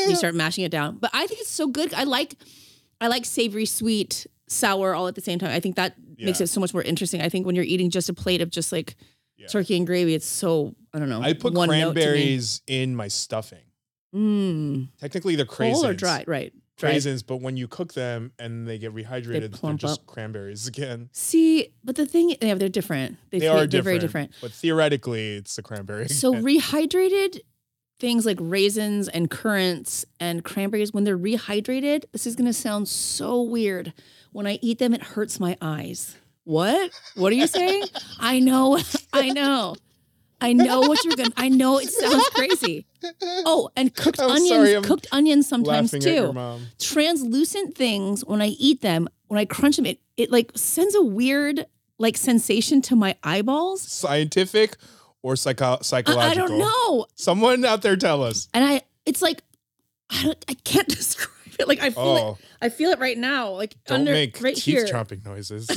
[0.07, 0.97] you start mashing it down.
[0.97, 1.93] But I think it's so good.
[1.93, 2.35] I like
[3.01, 5.51] I like savory, sweet, sour all at the same time.
[5.51, 7.21] I think that makes it so much more interesting.
[7.21, 8.95] I think when you're eating just a plate of just like
[9.37, 9.47] Yeah.
[9.47, 11.21] turkey and gravy, it's so I don't know.
[11.21, 12.01] I put one note to me.
[12.01, 13.59] cranberries in my stuffing.
[14.15, 15.73] Mm, Technically, they're craisins.
[15.73, 16.53] whole or dry, right?
[16.81, 20.07] Raisins, but when you cook them and they get rehydrated, they are just up.
[20.07, 21.09] cranberries again.
[21.13, 23.17] See, but the thing, yeah, they're different.
[23.29, 24.31] They, They are they're very different.
[24.41, 26.09] But theoretically, it's the cranberry.
[26.09, 26.43] So again.
[26.43, 27.39] rehydrated
[27.99, 32.87] things like raisins and currants and cranberries, when they're rehydrated, this is going to sound
[32.87, 33.93] so weird.
[34.31, 36.15] When I eat them, it hurts my eyes.
[36.43, 36.91] What?
[37.15, 37.83] What are you saying?
[38.19, 38.79] I know.
[39.13, 39.75] I know.
[40.45, 42.85] I know what you're going to, I know it sounds crazy.
[43.21, 46.59] Oh, and cooked I'm onions, sorry, cooked onions sometimes laughing at your too.
[46.79, 51.03] Translucent things, when I eat them, when I crunch them, it, it like sends a
[51.03, 51.67] weird
[51.99, 53.81] like sensation to my eyeballs.
[53.83, 54.77] Scientific
[55.21, 56.31] or psycho- I, psychological?
[56.31, 57.05] I don't know.
[57.15, 58.47] Someone out there tell us.
[58.55, 59.43] and I it's like
[60.09, 61.29] I don't I can't describe
[61.59, 61.67] it.
[61.67, 62.45] Like I feel Oh, it.
[62.65, 63.49] I feel it right now.
[63.51, 64.85] Like don't under make right teeth here.
[64.87, 65.67] chomping noises.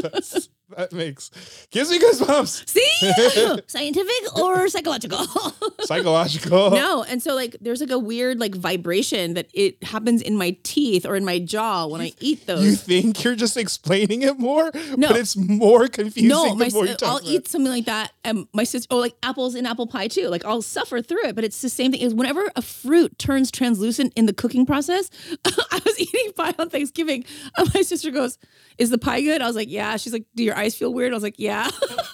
[0.00, 1.30] That's, that makes
[1.70, 2.68] gives me goosebumps.
[2.68, 5.24] See, scientific or psychological?
[5.80, 6.70] Psychological.
[6.70, 10.56] no, and so like there's like a weird like vibration that it happens in my
[10.62, 12.64] teeth or in my jaw when I eat those.
[12.64, 15.08] You think you're just explaining it more, No.
[15.08, 16.28] but it's more confusing.
[16.28, 18.86] no, the my, more you sis- I'll about eat something like that, and my sister,
[18.90, 20.28] oh, like apples in apple pie too.
[20.28, 22.00] Like I'll suffer through it, but it's the same thing.
[22.00, 25.10] Is whenever a fruit turns translucent in the cooking process,
[25.44, 27.24] I was eating pie on Thanksgiving,
[27.56, 28.38] and my sister goes,
[28.78, 31.12] "Is the pie good?" I was like, "Yeah." She's like, "Do your eyes feel weird?"
[31.12, 31.70] I was like, "Yeah."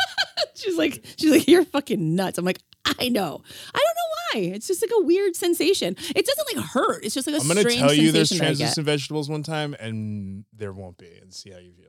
[0.55, 3.43] she's like, "She's like, you're fucking nuts." I'm like, "I know.
[3.75, 4.55] I don't know why.
[4.55, 5.97] It's just like a weird sensation.
[6.15, 7.05] It doesn't like hurt.
[7.05, 8.57] It's just like a I'm gonna strange tell you there's sensation that I get.
[8.59, 11.87] translucent vegetables one time, and there won't be, and see how you feel.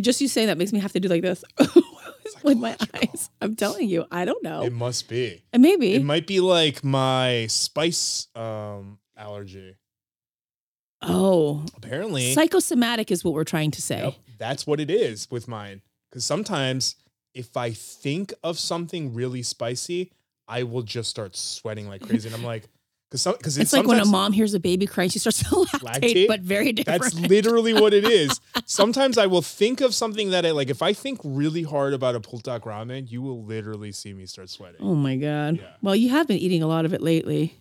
[0.00, 1.42] Just you saying that makes me have to do like this
[2.42, 3.30] with my eyes.
[3.40, 4.62] I'm telling you, I don't know.
[4.62, 5.42] It must be.
[5.54, 5.94] And maybe.
[5.94, 9.74] It might be like my spice um allergy.
[11.06, 14.02] Oh, Apparently, psychosomatic is what we're trying to say.
[14.02, 15.82] Yep, that's what it is with mine.
[16.10, 16.96] Because sometimes
[17.34, 20.10] if I think of something really spicy,
[20.48, 22.64] I will just start sweating like crazy, and I'm like,
[23.10, 26.00] because because It's like when a mom hears a baby crying, she starts to lactate,
[26.00, 26.26] Lactate?
[26.28, 27.02] but very different.
[27.02, 28.40] That's literally what it is.
[28.64, 30.70] Sometimes I will think of something that I like.
[30.70, 34.50] If I think really hard about a buldak ramen, you will literally see me start
[34.50, 34.80] sweating.
[34.80, 35.58] oh my god.
[35.58, 35.68] Yeah.
[35.82, 37.54] Well, you have been eating a lot of it lately.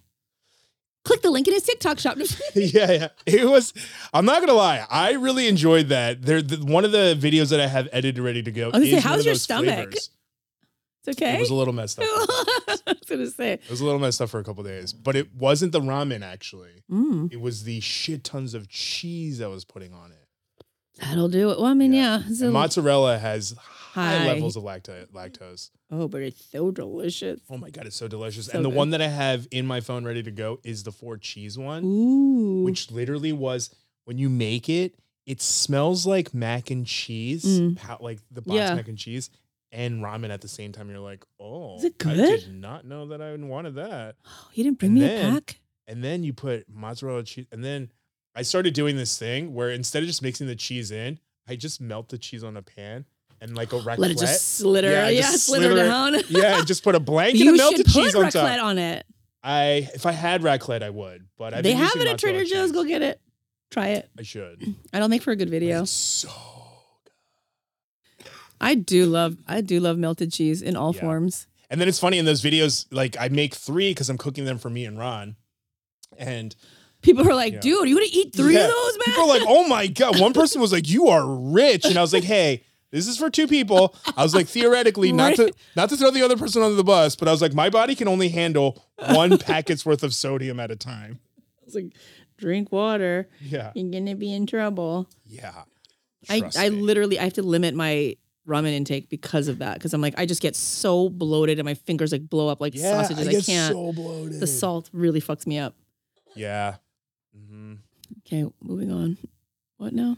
[1.05, 2.17] Click the link in his TikTok shop.
[2.55, 3.07] yeah, yeah.
[3.25, 3.73] It was.
[4.13, 4.85] I'm not gonna lie.
[4.89, 6.21] I really enjoyed that.
[6.23, 8.71] There, the, one of the videos that I have edited ready to go.
[8.73, 9.75] I was gonna say, is one how's your stomach?
[9.75, 10.09] flavors.
[11.07, 11.35] It's okay.
[11.37, 12.05] It was a little messed up.
[12.09, 13.53] I was gonna say.
[13.53, 16.23] It was a little messed up for a couple days, but it wasn't the ramen
[16.23, 16.83] actually.
[16.91, 20.65] Mm, It was the shit tons of cheese I was putting on it.
[20.99, 21.59] that'll do it.
[21.59, 22.23] Well, I mean, Yeah.
[22.27, 22.49] yeah.
[22.49, 23.53] Mozzarella has
[23.95, 24.27] high, High.
[24.27, 25.71] levels of lacto- lactose.
[25.91, 27.39] oh, but it's so delicious.
[27.49, 28.47] Oh my god, it's so delicious.
[28.47, 28.75] So and the good.
[28.75, 31.83] one that I have in my phone ready to go is the four cheese one,
[31.85, 32.63] Ooh.
[32.63, 33.69] which literally was
[34.05, 37.99] when you make it, it smells like mac and cheese, Mm.
[38.01, 38.75] like the box Yeah.
[38.75, 39.29] mac and cheese
[39.71, 40.89] and ramen at the same time.
[40.89, 44.15] You're like, oh, Is it I did not know that I wanted that.
[44.25, 45.59] Oh, you didn't bring and me then- a pack.
[45.87, 47.91] and then you put mozzarella cheese and then
[48.37, 51.79] i started doing this thing where instead of just mixing the cheese in i just
[51.79, 53.05] melt the cheese on a pan
[53.47, 54.91] and like a raclette Let it just slither.
[54.91, 56.13] Yeah, Yeah, just slither slither down.
[56.29, 59.05] yeah and just put a blanket you melted cheese on raclette top on it.
[59.43, 62.71] i if i had raclette i would but I've they have it at Trader Joe's.
[62.71, 63.19] Go get it.
[63.71, 64.09] Try it.
[64.19, 65.81] i should I don't make for a good video.
[65.83, 66.29] it's so
[68.19, 68.27] good.
[68.61, 69.37] I do love.
[69.47, 71.01] I do love melted cheese in all Yeah.
[71.01, 71.47] forms.
[71.69, 74.57] and then it's funny in those videos like i make three because i'm cooking them
[74.59, 75.35] for me and ron
[76.17, 76.55] and
[77.01, 77.59] People are like, Yeah.
[77.59, 78.61] dude, you gonna eat three Yeah.
[78.65, 79.05] of those, man?
[79.05, 80.19] People are like, oh my God.
[80.19, 81.85] One person was like, you are rich.
[81.85, 82.63] And I was like, hey,
[82.95, 83.93] this is for two people.
[84.15, 87.17] I was like, theoretically, not to not to throw the other person under the bus,
[87.17, 90.71] but I was like, my body can only handle one packet's worth of sodium at
[90.71, 91.19] a time.
[91.37, 91.93] I was like,
[92.37, 93.27] drink water.
[93.41, 93.73] Yeah.
[93.75, 95.09] You're gonna be in trouble.
[95.25, 95.63] Yeah.
[96.29, 96.81] I, I me.
[96.81, 98.15] literally I have to limit my
[98.47, 99.73] ramen intake because of that.
[99.73, 102.75] Because I'm like, I just get so bloated and my fingers like blow up like
[102.75, 103.27] yeah, sausages.
[103.27, 103.73] I, I, get can't.
[103.73, 104.39] so bloated.
[104.39, 105.75] the salt really fucks me up.
[106.33, 106.75] Yeah.
[107.35, 107.73] hmm
[108.25, 109.17] Okay, moving on.
[109.77, 110.17] What now?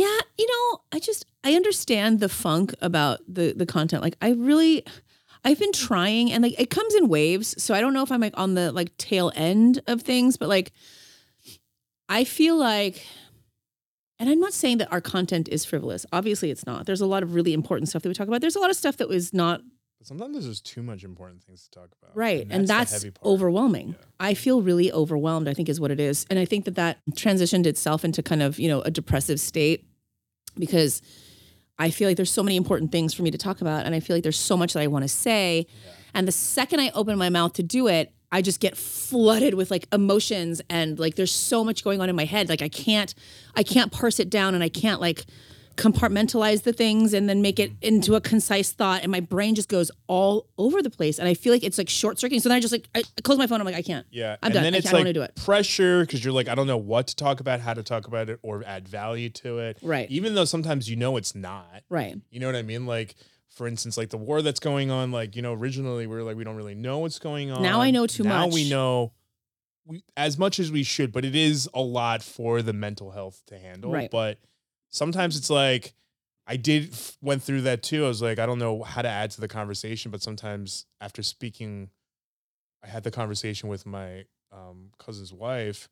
[0.00, 4.02] Yeah, you know, I just I understand the funk about the the content.
[4.02, 4.82] Like I really
[5.44, 8.20] I've been trying and like it comes in waves, so I don't know if I'm
[8.22, 10.72] like on the like tail end of things, but like
[12.08, 13.04] I feel like
[14.18, 16.06] and I'm not saying that our content is frivolous.
[16.12, 16.86] Obviously it's not.
[16.86, 18.40] There's a lot of really important stuff that we talk about.
[18.40, 19.60] There's a lot of stuff that was not
[19.98, 22.16] But sometimes there's just too much important things to talk about.
[22.16, 22.46] Right.
[22.48, 23.26] And that's, heavy part.
[23.26, 23.88] overwhelming.
[23.90, 24.04] Yeah.
[24.18, 26.24] I feel really overwhelmed, I think is what it is.
[26.30, 29.86] And I think that that transitioned itself into kind of, you know, a depressive state
[30.60, 31.02] because
[31.78, 33.86] I feel like there's so many important things for me to talk about.
[33.86, 35.66] And I feel like there's so much that I want to say.
[36.12, 39.70] And the second I open my mouth to do it, I just get flooded with
[39.70, 42.48] like emotions and like there's so much going on in my head.
[42.48, 43.14] Like I can't,
[43.56, 45.24] I can't parse it down and I can't like
[45.80, 49.02] compartmentalize the things and then make it into a concise thought.
[49.02, 51.18] And my brain just goes all over the place.
[51.18, 52.40] And I feel like it's like short circuiting.
[52.40, 53.60] So then I just like, I close my phone.
[53.60, 54.06] I'm like, I can't.
[54.10, 54.32] Yeah.
[54.42, 54.62] I'm and done.
[54.64, 55.34] then I it's can't- I like do it.
[55.36, 58.28] pressure because you're like, I don't know what to talk about, how to talk about
[58.28, 59.78] it, or add value to it.
[59.82, 60.10] Right.
[60.10, 61.82] Even though sometimes you know it's not.
[61.88, 62.16] Right.
[62.30, 62.86] You know what I mean?
[62.86, 63.14] Like,
[63.48, 66.36] for instance, like the war that's going on, like, you know, originally we were like,
[66.36, 67.62] we don't really know what's going on.
[67.62, 68.50] Now I know too now much.
[68.50, 69.12] Now we know
[69.86, 73.42] we, as much as we should, but it is a lot for the mental health
[73.46, 73.90] to handle.
[73.92, 74.10] Right.
[74.10, 74.38] But
[74.90, 75.94] sometimes it's like,
[76.46, 78.04] I did f- went through that too.
[78.04, 81.22] I was like, I don't know how to add to the conversation, but sometimes after
[81.22, 81.90] speaking,
[82.84, 85.88] I had the conversation with my um, cousin's wife,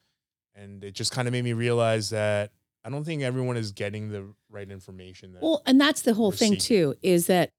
[0.54, 2.52] and it just kind of made me realize that
[2.84, 5.32] I don't think everyone is getting the right information.
[5.34, 6.94] That, Well, and that's the whole thing seeking.
[6.94, 7.52] too, is that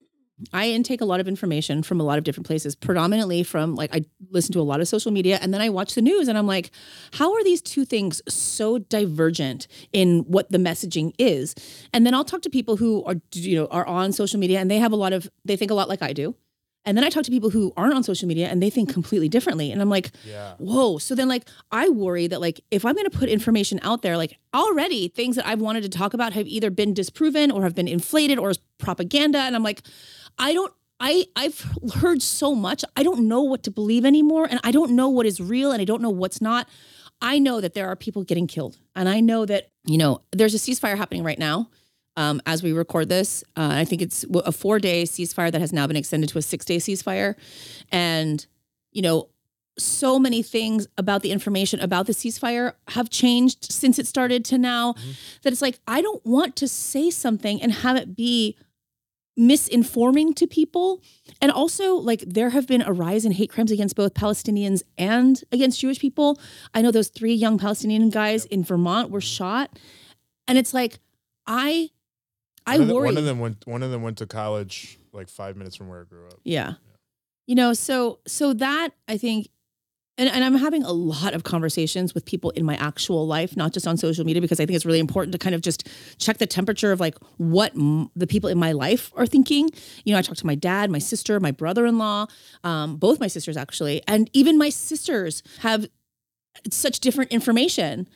[0.53, 3.93] I intake a lot of information from a lot of different places, predominantly from like
[3.93, 6.37] I listen to a lot of social media and then I watch the news and
[6.37, 6.71] I'm like,
[7.13, 11.55] how are these two things so divergent in what the messaging is?
[11.93, 14.69] And then I'll talk to people who are you know are on social media and
[14.69, 16.35] they have a lot of they think a lot like I do.
[16.85, 19.29] And then I talk to people who aren't on social media and they think completely
[19.29, 19.71] differently.
[19.71, 20.53] And I'm like, yeah.
[20.57, 20.97] whoa.
[20.97, 24.17] So then, like, I worry that, like, if I'm going to put information out there,
[24.17, 27.75] like, already things that I've wanted to talk about have either been disproven or have
[27.75, 29.39] been inflated or is propaganda.
[29.39, 29.81] And I'm like,
[30.37, 30.73] I don't.
[31.01, 31.65] I I've
[31.95, 32.83] heard so much.
[32.97, 35.81] I don't know what to believe anymore, and I don't know what is real, and
[35.81, 36.67] I don't know what's not.
[37.21, 40.53] I know that there are people getting killed, and I know that you know there's
[40.53, 41.69] a ceasefire happening right now.
[42.19, 45.71] Um, as we record this, uh, I think it's a four day ceasefire that has
[45.71, 47.35] now been extended to a six day ceasefire,
[47.93, 48.45] and
[48.91, 49.29] you know
[49.77, 54.57] so many things about the information about the ceasefire have changed since it started to
[54.57, 54.95] now
[55.43, 58.57] that it's like I don't want to say something and have it be
[59.39, 61.01] misinforming to people.
[61.41, 65.41] And also, like, there have been a rise in hate crimes against both Palestinians and
[65.53, 66.37] against Jewish people.
[66.73, 69.79] I know those three young Palestinian guys in Vermont were shot.
[70.49, 70.99] And it's like,
[71.47, 71.91] I
[72.69, 73.67] I one of the- one of them went.
[73.67, 76.39] One of them went to college like five minutes from where I grew up.
[76.43, 76.73] Yeah.
[77.47, 79.49] You know, so so that I think
[80.17, 83.71] and, and I'm having a lot of conversations with people in my actual life, not
[83.71, 86.39] just on social media, because I think it's really important to kind of just check
[86.39, 89.69] the temperature of like what m- the people in my life are thinking.
[90.03, 92.25] You know, I talk to my dad, my sister, my brother in law,
[92.65, 95.87] um, both my sisters actually, and even my sisters have
[96.69, 98.07] such different information.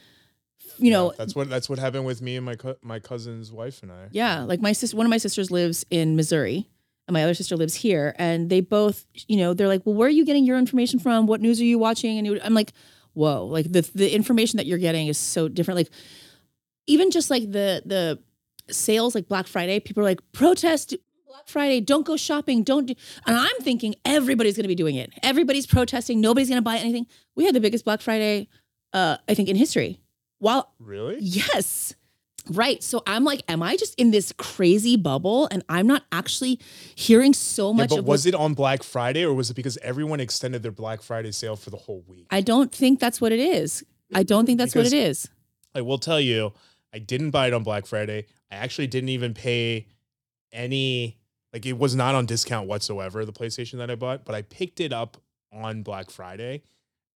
[0.78, 3.84] You know, that's what that's what happened with me and my co- my cousin's wife
[3.84, 4.08] and I.
[4.12, 6.68] yeah, like my sister, one of my sisters lives in Missouri,
[7.08, 10.08] and my other sister lives here, and they both, you know, they're like, "Well, where
[10.08, 11.28] are you getting your information from?
[11.28, 12.74] What news are you watching?" And I'm like,
[13.14, 15.78] "Whoa!" Like the the information that you're getting is so different.
[15.78, 15.90] Like
[16.88, 18.20] even just like the the
[18.74, 20.96] sales, like Black Friday, people are like, "Protest."
[21.28, 22.94] Black Friday, don't go shopping, don't do.
[23.26, 25.12] And I'm thinking everybody's going to be doing it.
[25.24, 26.22] Everybody's protesting.
[26.22, 27.08] Nobody's going to buy anything.
[27.36, 28.50] We had the biggest Black Friday,
[28.94, 30.00] uh, I think, in history.
[30.44, 31.20] While Really?
[31.22, 31.96] Yes.
[32.52, 32.84] Right.
[32.84, 36.60] So I'm like, am I just in this crazy bubble and I'm not actually
[36.96, 39.78] hearing so Yeah, much but of was it on Black Friday or was it because
[39.78, 42.28] everyone extended their Black Friday sale for the whole week?
[42.30, 43.86] I don't think that's what it is.
[44.14, 45.30] I don't think that's Because- what it is.
[45.74, 46.52] I will tell you,
[46.94, 48.26] I didn't buy it on Black Friday.
[48.52, 49.88] I actually didn't even pay
[50.52, 51.18] any
[51.54, 54.82] like it was not on discount whatsoever, the PlayStation that I bought, but I picked
[54.82, 55.16] it up
[55.54, 56.64] on Black Friday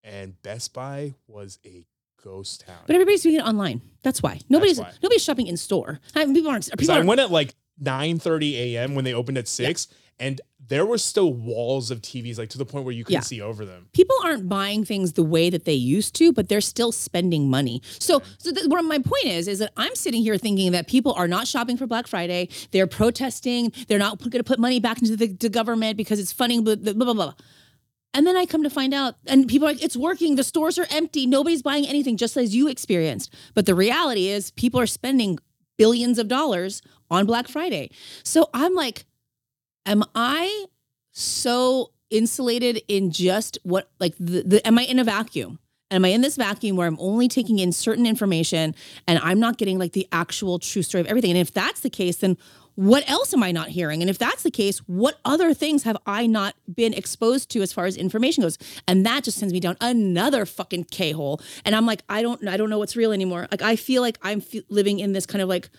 [0.03, 1.85] and Best Buy was a
[2.23, 2.77] ghost town.
[2.87, 3.81] But everybody's doing it online.
[4.03, 4.39] That's why.
[4.49, 4.91] Nobody's why.
[5.03, 5.99] nobody's shopping in store.
[6.15, 8.95] I mean, people aren't people I aren't, went at like 9 30 a.m.
[8.95, 9.87] when they opened at 6,
[10.19, 13.21] and there were still walls of TVs, like to the point where you couldn't Yeah.
[13.21, 13.87] see over them.
[13.93, 17.81] people aren't buying things the way that they used to, but they're still spending money.
[17.99, 21.13] So, so th- what my point is, is that I'm sitting here thinking that people
[21.13, 22.49] are not shopping for Black Friday.
[22.71, 23.71] They're protesting.
[23.87, 26.75] They're not going to put money back into the, the government because it's funding blah,
[26.75, 27.33] blah, blah, blah.
[28.17, 30.37] And then I come to find out, and people are like, it's working.
[30.37, 31.27] The stores are empty.
[31.27, 33.31] Nobody's buying anything, just as you experienced.
[33.53, 35.37] But the reality is, people are spending
[35.77, 37.91] billions of dollars on Black Friday.
[38.23, 39.05] So I'm like,
[39.85, 40.65] am I
[41.11, 45.59] so insulated in just what like the, the am I in a vacuum?
[45.91, 48.73] Am I in this vacuum where I'm only taking in certain information
[49.07, 51.29] and I'm not getting like the actual true story of everything?
[51.29, 52.35] And if that's the case, then
[52.77, 54.03] what else am I not hearing?
[54.03, 57.73] And if that's the case, what other things have I not been exposed to as
[57.73, 58.59] far as information goes?
[58.87, 61.41] And that just sends me down another fucking K hole.
[61.65, 63.47] And I'm like, I don't, I don't know what's real anymore.
[63.49, 65.71] Like I feel like I'm fe- living in this kind of like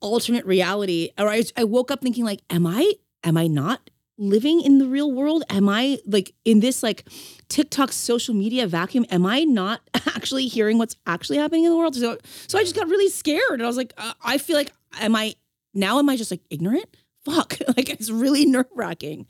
[0.00, 1.10] alternate reality.
[1.18, 2.92] Or I, I woke up thinking like, am I,
[3.24, 5.42] am I not living in the real world?
[5.50, 7.08] Am I like in this like
[7.48, 9.04] TikTok social media vacuum?
[9.10, 11.96] Am I not actually hearing what's actually happening in the world?
[11.96, 14.70] So, so I just got really scared, and I was like, uh, I feel like,
[15.00, 15.34] am I
[15.76, 15.98] now?
[15.98, 16.96] Am I just like ignorant?
[17.24, 17.58] Fuck!
[17.76, 19.26] like it's really nerve wracking.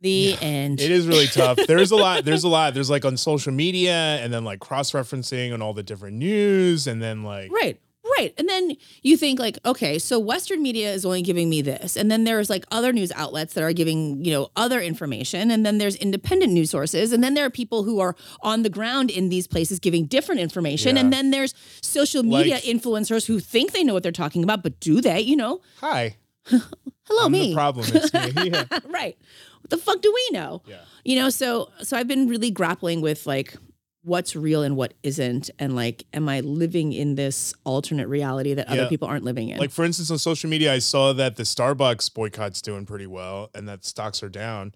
[0.00, 0.80] The end.
[0.80, 1.58] It is really tough.
[1.68, 2.24] There's a lot.
[2.24, 2.74] There's a lot.
[2.74, 6.88] There's like on social media and then like cross referencing on all the different news
[6.88, 7.78] and then like Right.
[8.22, 8.34] Right.
[8.38, 11.96] And then you think like, okay, so Western media is only giving me this.
[11.96, 15.50] And then there's like other news outlets that are giving, you know, other information.
[15.50, 17.12] And then there's independent news sources.
[17.12, 20.40] And then there are people who are on the ground in these places giving different
[20.40, 20.96] information.
[20.96, 21.02] Yeah.
[21.02, 24.62] And then there's social media Like- influencers who think they know what they're talking about,
[24.62, 25.20] but do they?
[25.20, 26.16] You know, hi.
[26.44, 27.48] hello, I'm me.
[27.50, 27.86] the problem.
[27.92, 28.50] Me.
[28.50, 28.64] Yeah.
[28.88, 29.16] right.
[29.60, 30.62] What the fuck do we know?
[30.66, 30.80] Yeah.
[31.04, 33.56] You know, so so I've been really grappling with like
[34.04, 38.68] what's real and what isn't and like am I living in this alternate reality that
[38.68, 39.58] other people aren't living in?
[39.58, 43.50] Like for instance, on social media, I saw that the Starbucks boycott's doing pretty well
[43.54, 44.74] and that stocks are down.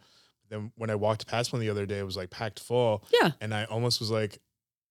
[0.48, 3.32] Then when I walked past one the other day, it was like packed full, yeah.
[3.40, 4.38] and I almost was like,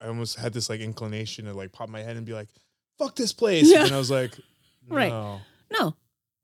[0.01, 2.49] I almost had this like inclination to like pop my head and be like,
[2.99, 3.85] "Fuck this place," Yeah.
[3.85, 4.33] and I was like,
[4.89, 5.09] Right.
[5.09, 5.39] no.
[5.71, 5.95] No.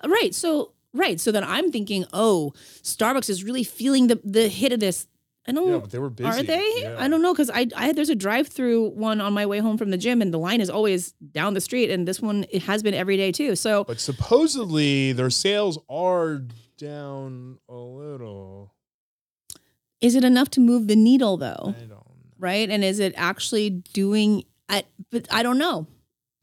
[0.06, 0.34] Right.
[0.34, 1.20] So right.
[1.20, 5.08] So then I'm thinking, oh, Starbucks is really feeling the the hit of this.
[5.48, 6.30] I don't Yeah, but they were busy.
[6.30, 6.72] are they?
[6.84, 6.96] Yeah.
[7.00, 9.78] I don't know because I I there's a drive through one on my way home
[9.78, 12.62] from the gym and the line is always down the street and this one it
[12.64, 13.56] has been every day too.
[13.56, 16.44] So But supposedly their sales are
[16.78, 18.74] down a little.
[20.00, 21.74] is it enough to move the needle though?
[21.76, 21.90] I don't.
[21.90, 22.06] know.
[22.40, 22.70] Right?
[22.70, 24.44] And is it actually doing?
[24.70, 25.88] I but I don't know.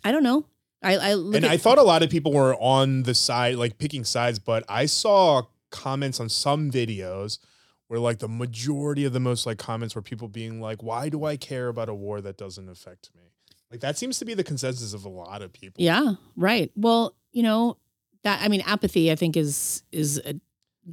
[0.04, 0.46] I don't know.
[0.82, 3.78] I I and at, I thought a lot of people were on the side, like
[3.78, 7.38] picking sides, but I saw comments on some videos
[7.88, 11.24] where like the majority of the most like comments were people being like, why do
[11.24, 13.22] I care about a war that doesn't affect me?
[13.70, 15.82] Like that seems to be the consensus of a lot of people.
[15.82, 16.70] Yeah, right.
[16.76, 17.76] Well, you know,
[18.22, 20.34] that I mean apathy I think is is a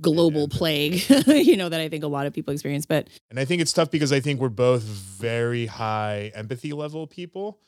[0.02, 0.56] global empathy.
[0.56, 3.46] Uh, plague, you know, that I think a lot of people experience, but And I
[3.46, 7.60] think it's tough because I think we're both very high empathy level people,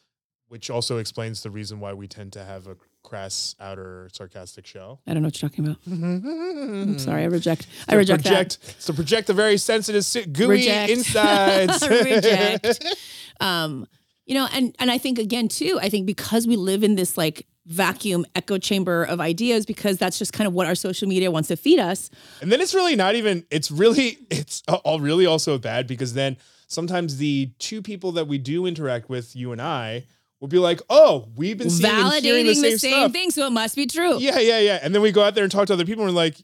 [0.47, 2.75] which also explains the reason why we tend to have a
[3.07, 4.99] crass outer sarcastic shell.
[5.07, 5.77] I don't know what you're talking about.
[5.87, 10.25] I'm sorry, I reject I to reject project, It's to project the very sensitive, si-
[10.25, 10.91] gooey Reject.
[10.91, 11.87] insides.
[11.89, 12.83] Reject.
[13.39, 13.87] Um,
[14.25, 17.17] you know, and and I think again too, I think because we live in this
[17.19, 21.29] like vacuum echo chamber of ideas because that's just kind of what our social media
[21.29, 22.09] wants to feed us.
[22.41, 23.45] and then it's really not even.
[23.51, 24.17] It's really.
[24.31, 26.35] It's all really also bad because then
[26.67, 30.05] sometimes the two people that we do interact with, you and I,
[30.39, 33.11] will be like, "Oh, we've been seeing and hearing Validating the the same, same, stuff."
[33.11, 34.19] thing, so it must be true.
[34.19, 34.79] Yeah, yeah, yeah.
[34.81, 36.37] And then we go out there and talk to other people, and we're like,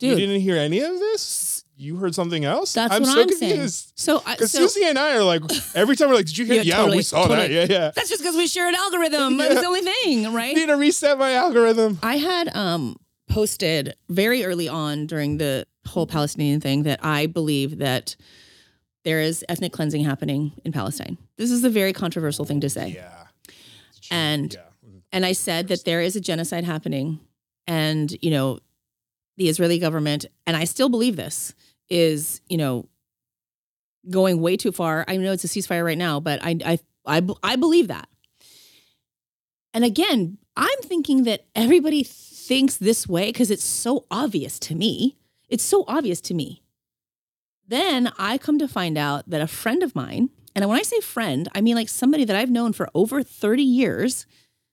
[0.00, 1.64] "You didn't hear any of this?
[1.76, 3.52] You heard something else?" That's I'm what so I'm saying.
[3.52, 3.92] confused.
[3.96, 5.42] So, Because so Susie and I are like,
[5.74, 7.50] every time we're like, "Did you hear?" Yeah, Yeah, totally, we saw that.
[7.50, 7.90] Yeah, yeah.
[7.94, 9.36] that's just because we share an algorithm.
[9.38, 9.60] That's Yeah.
[9.60, 10.54] the only thing, right?
[10.54, 11.98] Need to reset my algorithm.
[12.02, 12.96] I had um
[13.28, 18.16] posted very early on during the whole Palestinian thing that I believe that
[19.04, 21.18] there is ethnic cleansing happening in Palestine.
[21.38, 22.88] This is a very controversial thing to say.
[22.94, 23.26] Yeah.
[24.10, 24.60] And- yeah.
[24.86, 24.98] Mm-hmm.
[25.12, 27.20] And I said that there is a genocide happening
[27.66, 28.58] and, you know,
[29.38, 31.54] the Israeli government and I still believe this
[31.88, 32.88] is, you know,
[34.10, 35.04] going way too far.
[35.08, 38.08] I know it's a ceasefire right now, but I I I, I believe that.
[39.72, 45.16] And again, I'm thinking that everybody thinks this way because it's so obvious to me.
[45.48, 46.62] It's so obvious to me.
[47.66, 51.00] Then I come to find out that a friend of mine, and when I say
[51.00, 54.26] friend, I mean like somebody that I've known for over 30 years.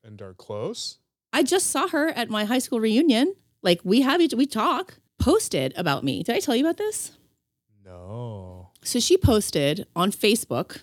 [0.03, 0.99] And are close.
[1.33, 3.35] I just saw her at my high school reunion.
[3.61, 6.23] Like we have each, we talk, posted about me.
[6.23, 7.11] Did I tell you about this?
[7.83, 8.69] No.
[8.83, 10.81] So she posted on Facebook,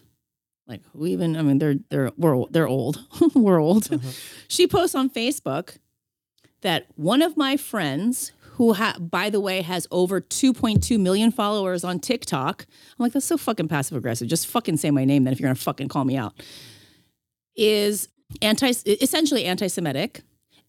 [0.66, 1.36] like who even?
[1.36, 3.04] I mean, they're they're we're they're old.
[3.34, 3.92] we're old.
[3.92, 4.10] Uh-huh.
[4.48, 5.78] She posts on Facebook
[6.62, 8.32] that one of my friends,
[8.62, 13.26] who ha- by the way has over 2.2 million followers on TikTok, I'm like that's
[13.26, 14.28] so fucking passive aggressive.
[14.28, 16.32] Just fucking say my name then if you're gonna fucking call me out.
[17.56, 18.08] Is
[18.40, 20.22] anti essentially anti-Semitic.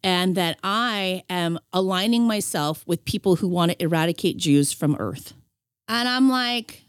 [0.06, 5.34] And that I am aligning myself with people who want to eradicate Jews from Earth.
[5.88, 6.84] And I'm like,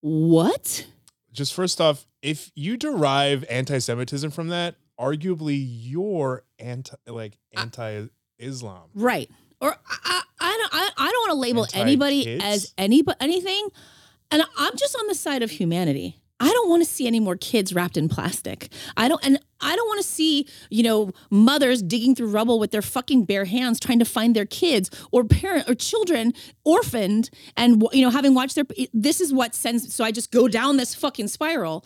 [0.00, 0.86] what?
[1.30, 8.88] Just first off, if you derive anti-Semitism from that, arguably you're anti, like anti-Islam.
[8.94, 9.30] Right.
[9.60, 12.44] Or I, I, I don't, I, I don't want to label anybody Anti-kids?
[12.44, 13.68] as any anything.
[14.30, 16.20] And I'm just on the side of humanity.
[16.40, 18.68] I don't want to see any more kids wrapped in plastic.
[18.96, 22.70] I don't, and I don't want to see, you know, mothers digging through rubble with
[22.70, 26.32] their fucking bare hands trying to find their kids or parent or children
[26.64, 30.46] orphaned and, you know, having watched their, this is what sends, so I just go
[30.46, 31.84] down this fucking spiral.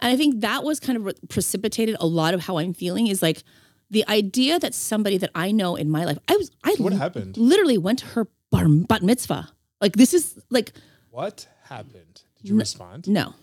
[0.00, 3.06] And I think that was kind of what precipitated a lot of how I'm feeling
[3.06, 3.44] is like
[3.92, 6.98] the idea that somebody that I know in my life, I was, I What li-
[6.98, 7.36] happened?
[7.36, 9.50] literally went to her bar, bat mitzvah.
[9.80, 10.72] Like this is like,
[11.10, 12.22] What happened?
[12.38, 12.60] Did you No.
[12.60, 13.06] respond?
[13.08, 13.34] no.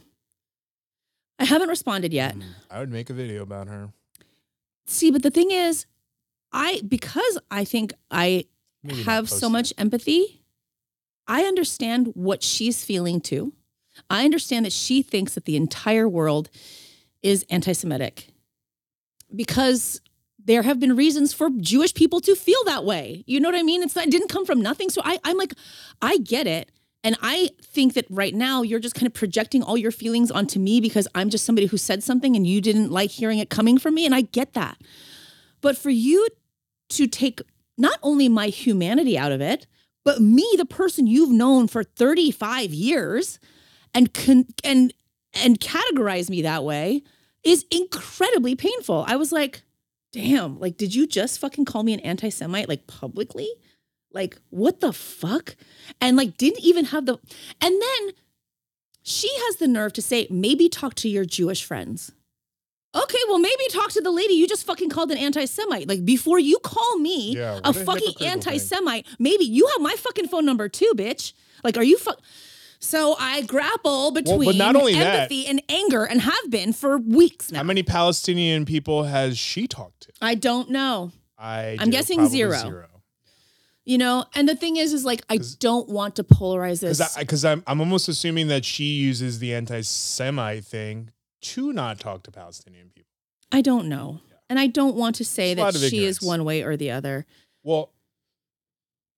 [1.42, 2.36] I haven't responded yet.
[2.36, 3.94] Mm, I would make a video about her.
[4.86, 5.86] See, but the thing is,
[6.52, 8.46] I because I think I
[8.84, 10.42] Maybe have so much empathy,
[11.28, 13.54] I understand what she's feeling too.
[14.10, 16.50] I understand that she thinks that the entire world
[17.22, 18.30] is anti Semitic
[19.34, 20.02] because
[20.46, 23.24] there have been reasons for Jewish people to feel that way.
[23.28, 23.84] You know what I mean?
[23.84, 24.90] It's not, it didn't come from nothing.
[24.90, 25.54] So I, I'm like,
[26.02, 26.72] I get it.
[27.04, 30.60] And I think that right now you're just kind of projecting all your feelings onto
[30.60, 33.78] me because I'm just somebody who said something and you didn't like hearing it coming
[33.78, 34.06] from me.
[34.06, 34.78] And I get that.
[35.62, 36.28] But for you
[36.90, 37.42] to take
[37.78, 39.66] not only my humanity out of it,
[40.04, 43.40] but me, the person you've known for 35 years,
[43.94, 44.94] and con- and
[45.34, 47.04] and categorize me that way
[47.44, 49.06] is incredibly painful.
[49.08, 49.62] I was like,
[50.12, 53.50] damn, like, did you just fucking call me an anti-Semite like publicly?
[54.12, 55.56] Like, what the fuck?
[56.02, 57.20] And like, didn't even have the
[57.62, 58.12] and then
[59.04, 62.12] she has the nerve to say, maybe talk to your Jewish friends.
[62.96, 65.88] Okay, well, maybe talk to the lady you just fucking called an anti-Semite.
[65.88, 70.46] Like before you call me Yeah, a fucking anti-Semite, maybe you have my fucking phone
[70.46, 71.34] number too, bitch.
[71.64, 72.20] Like, are you fuck?
[72.80, 77.52] So I grapple between not only that- empathy and anger, and have been for weeks
[77.52, 77.60] now.
[77.60, 80.14] How many Palestinian people has she talked to?
[80.22, 81.12] I don't know.
[81.38, 82.86] I I'm guessing probably zero.
[83.86, 87.18] You know, and the thing is, is like I don't want to polarize this.
[87.18, 91.12] Because I'm I'm almost assuming that she uses the anti-Semite thing
[91.42, 93.10] to not talk to Palestinian people.
[93.52, 96.62] I don't know, and I don't want to say There's that she is one way
[96.62, 97.26] or the other.
[97.64, 97.92] Well,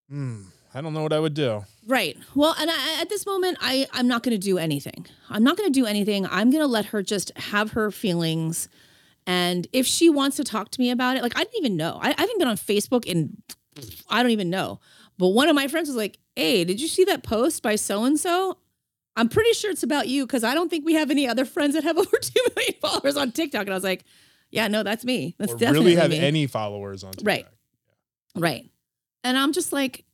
[0.10, 0.44] hmm,
[0.74, 1.66] I don't know what I would do.
[1.86, 2.18] Right.
[2.34, 5.06] Well, and I, at this moment, I I'm not going to do anything.
[5.30, 6.26] I'm not going to do anything.
[6.28, 8.70] I'm going to let her just have her feelings,
[9.28, 12.00] and if she wants to talk to me about it, like I didn't even know.
[12.02, 13.38] I, I haven't been on Facebook in
[14.10, 14.80] I don't even know.
[15.18, 18.04] But one of my friends was like, "Hey, did you see that post by so
[18.04, 18.58] and so?"
[19.18, 21.74] I'm pretty sure it's about you because I don't think we have any other friends
[21.74, 23.62] that have over two million followers on TikTok.
[23.62, 24.04] And I was like,
[24.52, 25.36] "Yeah, no, that's me.
[25.38, 27.28] That's or definitely really have me." any followers on TikTok.
[27.28, 27.46] Right.
[28.36, 28.70] Right.
[29.24, 30.06] And I'm just like,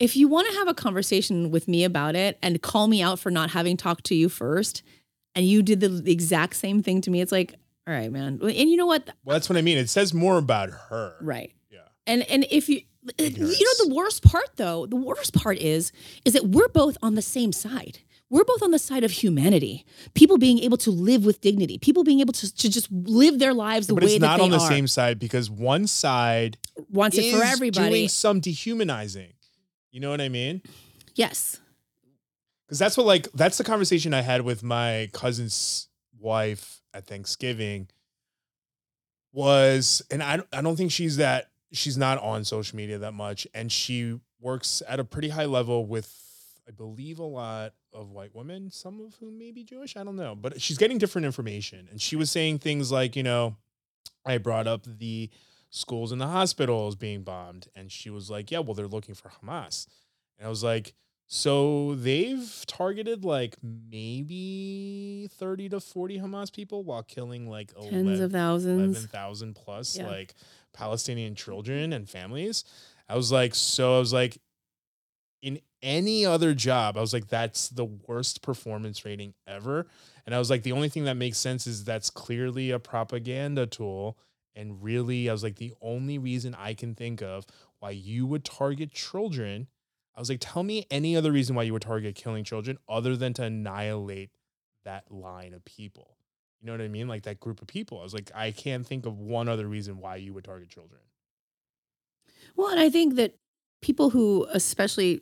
[0.00, 3.18] if you want to have a conversation with me about it and call me out
[3.18, 4.82] for not having talked to you first,
[5.34, 7.54] and you did the, exact same thing to me, it's like,
[7.86, 8.38] all right, man.
[8.42, 9.08] And you know what?
[9.24, 9.78] Well, that's what I mean.
[9.78, 11.14] It says more about her.
[11.20, 11.52] Right.
[11.70, 11.80] Yeah.
[12.06, 12.82] And and if you
[13.16, 13.58] Ignorance.
[13.58, 15.90] you know the worst part though, the worst part is
[16.26, 18.00] is that we're both on the same side.
[18.28, 19.86] we're both on the side of humanity.
[20.12, 21.78] People being able to live with dignity.
[21.78, 24.36] People being able to, to just live their lives the but way it's that not
[24.38, 24.68] they on the are.
[24.68, 26.58] same side because one side
[26.90, 27.88] Wants it for everybody.
[27.88, 29.32] doing some dehumanizing.
[29.90, 30.62] You know what I mean?
[31.14, 31.60] yes.
[32.66, 35.88] Because that's what like that's the conversation I had with my cousin's
[36.20, 37.88] wife at Thanksgiving.
[39.32, 43.46] Was and I I don't think she's that she's not on social media that much,
[43.54, 46.14] and she works at a pretty high level with
[46.66, 49.96] I believe a lot of white women, some of whom may be Jewish.
[49.96, 53.22] I don't know, but she's getting different information, and she was saying things like you
[53.22, 53.56] know,
[54.26, 55.30] I brought up the
[55.70, 59.30] schools and the hospitals being bombed, and she was like, yeah, well they're looking for
[59.30, 59.86] Hamas,
[60.38, 60.94] and I was like.
[61.30, 68.32] So they've targeted like maybe 30 to 40 Hamas people while killing like Tens of
[68.32, 68.96] thousands.
[68.96, 70.06] 11,000 plus Yeah.
[70.06, 70.34] like
[70.72, 72.64] Palestinian children and families.
[73.10, 74.38] I was like, so I was like,
[75.42, 79.86] in any other job, I was like, that's the worst performance rating ever.
[80.26, 83.66] And I was like, the only thing that makes sense is that's clearly a propaganda
[83.66, 84.16] tool.
[84.58, 87.46] And really, I was like, the only reason I can think of
[87.78, 89.68] why you would target children,
[90.16, 93.16] I was like, tell me any other reason why you would target killing children other
[93.16, 94.30] than to annihilate
[94.84, 96.16] that line of people.
[96.60, 97.06] You know what I mean?
[97.06, 98.00] Like that group of people.
[98.00, 101.02] I was like, I can't think of one other reason why you would target children.
[102.56, 103.36] Well, and I think that
[103.80, 105.20] people who, especially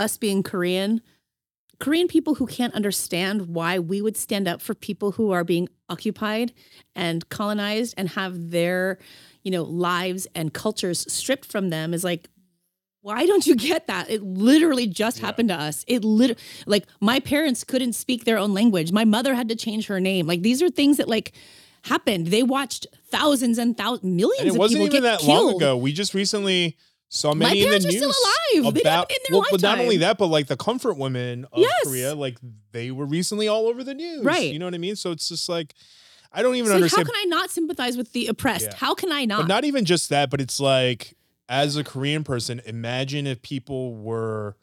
[0.00, 1.02] us being Korean,
[1.82, 5.68] Korean people who can't understand why we would stand up for people who are being
[5.88, 6.52] occupied
[6.94, 8.98] and colonized and have their,
[9.42, 12.28] you know, lives and cultures stripped from them is like,
[13.00, 14.08] why don't you get that?
[14.08, 15.26] It literally just Yeah.
[15.26, 15.84] happened to us.
[15.88, 18.92] It lit like my parents couldn't speak their own language.
[18.92, 20.28] My mother had to change her name.
[20.28, 21.32] Like these are things that like
[21.82, 22.28] happened.
[22.28, 25.56] They watched thousands and thousands, millions And it of wasn't people even get that long
[25.56, 25.76] ago.
[25.76, 26.76] We just recently
[27.14, 27.98] saw My many in the parents are news.
[27.98, 28.08] still
[28.64, 28.74] alive.
[28.74, 31.84] They About, their well, but not only that, but like the comfort women of Yes.
[31.84, 32.38] Korea, like
[32.72, 34.24] they were recently all over the news.
[34.24, 34.50] Right.
[34.50, 34.96] You know what I mean?
[34.96, 35.74] So it's just like,
[36.32, 38.68] I don't even It's like, how can I not sympathize with the oppressed?
[38.70, 38.76] Yeah.
[38.76, 39.40] How can I not?
[39.42, 41.14] But not even just that, but it's like,
[41.50, 44.56] as a Korean person, imagine if people were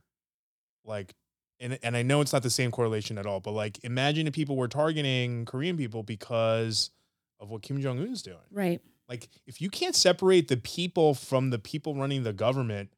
[0.84, 1.14] like,
[1.60, 4.34] and, and I know it's not the same correlation at all, but like, imagine if
[4.34, 6.89] people were targeting Korean people because
[7.39, 8.38] of what Kim Jong Un's doing.
[8.52, 8.82] right.
[9.10, 12.89] Like, if you can't separate the people from the people running the government,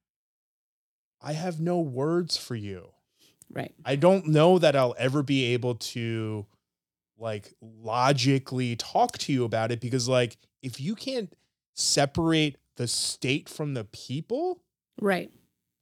[1.21, 2.89] I have no words for you.
[3.49, 3.73] Right.
[3.85, 6.45] I don't know that I'll ever be able to
[7.17, 11.31] like logically talk to you about it because like if you can't
[11.75, 14.61] separate the state from the people,
[14.99, 15.31] Right.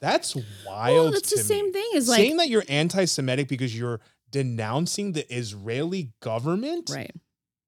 [0.02, 0.96] that's wild.
[0.96, 4.02] Well, that's the to same thing as like saying that you're anti-Semitic because you're
[4.32, 6.90] denouncing the Israeli government.
[6.94, 7.12] right.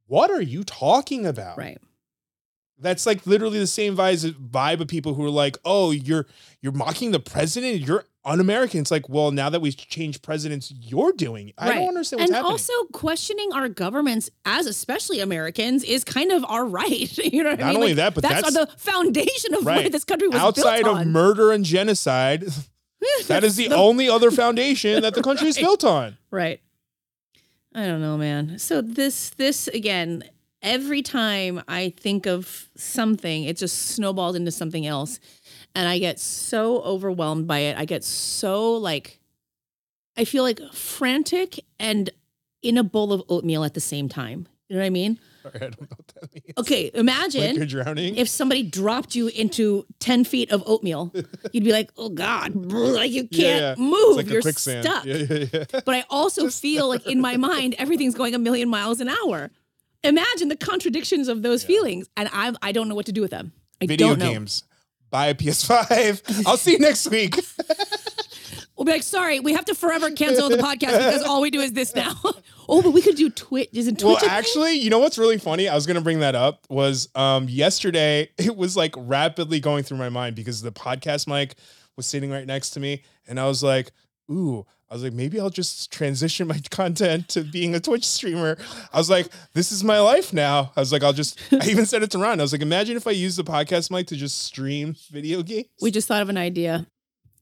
[0.08, 1.58] What are you talking about?
[1.58, 1.78] Right.
[2.82, 6.26] That's like literally the same vibe vibe of people who are like, "Oh, you're
[6.62, 7.82] you're mocking the president.
[7.82, 11.50] You're un-American." It's like, well, now that we've changed presidents, you're doing.
[11.50, 11.56] it.
[11.58, 11.76] I Right.
[11.76, 12.52] don't understand what's And happening.
[12.52, 17.18] also questioning our governments as especially Americans is kind of our right.
[17.34, 17.76] you know what I Not mean?
[17.78, 19.92] only Like, that, but that's, that's- the foundation of what Right.
[19.92, 22.46] this country was outside of murder and genocide,
[23.28, 26.18] that is the, only other foundation that the country is built on.
[26.32, 26.62] Right.
[27.74, 28.60] I don't know, man.
[28.60, 30.26] So this this again,
[30.62, 35.20] every time I think of something, it just snowballs into something else.
[35.76, 37.78] And I get so overwhelmed by it.
[37.78, 39.20] I get so like
[40.18, 42.10] I feel like frantic and
[42.62, 44.48] in a bowl of oatmeal at the same time.
[44.68, 45.20] You know what I mean?
[45.42, 46.54] Sorry, I don't know what that means.
[46.58, 48.16] Okay, like imagine you're drowning.
[48.16, 51.12] if somebody dropped you into 10 feet of oatmeal,
[51.52, 53.84] you'd be like, oh God, like you can't yeah.
[53.84, 54.18] move.
[54.18, 55.06] it's like You're stuck.
[55.06, 55.82] Yeah, yeah, yeah.
[55.84, 59.50] But I also feel like in my mind, everything's going a million miles an hour.
[60.04, 61.68] Imagine the contradictions of those Yeah.
[61.68, 62.10] feelings.
[62.18, 63.54] And I I don't know what to do with them.
[63.82, 64.32] I Video don't know.
[64.32, 64.64] games.
[65.10, 66.44] Buy a PS5.
[66.48, 67.36] I'll see you next week.
[68.78, 71.60] We'll be like, sorry, we have to forever cancel the podcast because all we do
[71.60, 72.16] is this now.
[72.68, 73.70] oh, but we could do Twitch.
[73.74, 75.70] Isn't Twitch well, actually, you know what's really funny?
[75.70, 76.66] I was gonna bring that up.
[76.68, 81.54] Was um yesterday it was like rapidly going through my mind because the podcast mic
[81.96, 83.92] was sitting right next to me, and I was like,
[84.32, 84.66] ooh.
[84.92, 88.58] I was like, maybe I'll just transition my content to being a Twitch streamer.
[88.92, 90.74] I was like, this is my life now.
[90.76, 92.42] I was like, I'll just, I even said it to Ron.
[92.42, 95.68] I was like, imagine if I use the podcast mic to just stream video games.
[95.82, 96.88] We just thought of an idea.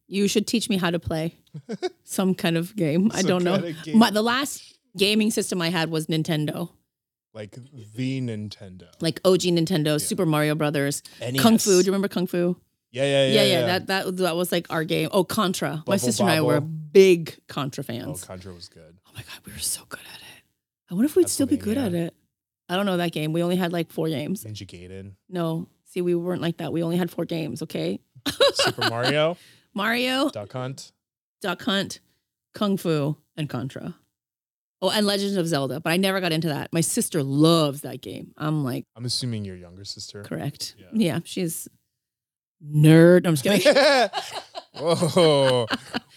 [0.08, 1.38] You should teach me how to play
[2.04, 3.10] some kind of game.
[3.16, 3.54] I don't know.
[3.60, 3.98] kind of game.
[3.98, 6.70] My, the last gaming system I had was Nintendo,
[7.34, 7.52] like
[7.96, 8.90] the Nintendo.
[9.02, 11.40] like OG Nintendo, Super Mario Brothers, NES.
[11.42, 11.72] Kung Fu.
[11.72, 12.58] Do you remember Kung Fu?
[12.92, 13.34] Yeah, yeah, yeah.
[13.34, 13.66] Yeah, yeah.
[13.68, 15.10] That that that was like our game.
[15.12, 15.70] Oh, Contra.
[15.70, 16.74] My Bubble sister and I were Bobble.
[16.92, 18.24] big Contra fans.
[18.24, 18.28] Oh.
[18.28, 18.98] Contra was good.
[19.08, 20.44] Oh my god, we were so good at it.
[20.90, 22.16] I wonder if we'd still be good at it.
[22.68, 23.32] I don't know that game.
[23.34, 24.44] We only had like four games.
[24.44, 25.14] Ninja Gaiden.
[25.30, 26.72] No, see, we weren't like that.
[26.74, 27.62] We only had four games.
[27.62, 28.00] Okay,
[28.54, 29.38] Super Mario.
[29.74, 30.92] Mario, Duck Hunt.
[31.42, 32.00] Duck Hunt,
[32.54, 33.96] Kung Fu, and Contra.
[34.82, 36.72] Oh, and Legends of Zelda, but I never got into that.
[36.72, 38.32] My sister loves that game.
[38.38, 40.24] I'm like, I'm assuming your younger sister.
[40.24, 40.76] correct.
[40.80, 40.86] Yeah.
[40.94, 41.68] Yeah, she's
[42.64, 43.26] nerd.
[43.28, 43.62] I'm just kidding.
[44.80, 45.68] Whoa,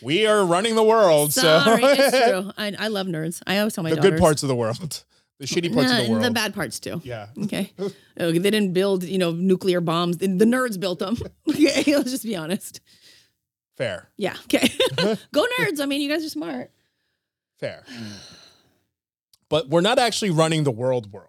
[0.02, 1.32] we are running the world.
[1.32, 2.52] Sorry, so it's true.
[2.56, 3.42] I, I love nerds.
[3.46, 4.10] I always tell my the daughters.
[4.12, 5.04] good parts of the world,
[5.40, 6.24] the shitty parts Nah, of the world.
[6.24, 7.00] The bad parts too.
[7.04, 7.28] yeah.
[7.44, 7.72] Okay.
[7.78, 10.18] Oh, they didn't build, you know, nuclear bombs.
[10.18, 11.16] The the nerds built them.
[11.48, 12.80] Okay, let's just be honest.
[13.76, 14.08] Fair.
[14.16, 14.36] Yeah.
[14.44, 14.68] Okay.
[15.32, 15.80] Go nerds.
[15.80, 16.70] I mean, you guys are smart.
[17.58, 17.84] Fair.
[19.48, 21.28] But we're not actually running the world world.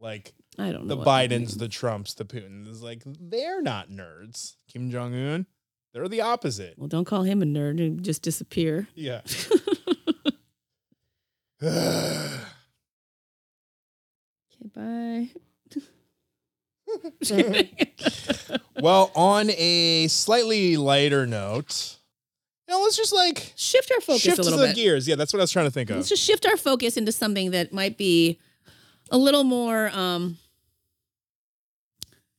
[0.00, 0.94] Like I don't know.
[0.96, 4.56] the Bidens, the Trumps, the Putins, like they're not nerds.
[4.70, 5.46] Kim Jong Un,
[5.92, 6.74] they're the opposite.
[6.76, 8.88] Well, don't call him a nerd and just disappear.
[8.94, 9.22] Yeah.
[14.62, 15.28] Okay, bye.
[18.80, 21.96] well, on a slightly lighter note,
[22.68, 24.76] you know, let's just like shift our focus shift a little the bit.
[24.76, 25.06] gears.
[25.08, 25.96] Yeah, that's what I was trying to think of.
[25.96, 28.38] Let's just shift our focus into something that might be
[29.10, 29.90] a little more.
[29.90, 30.38] um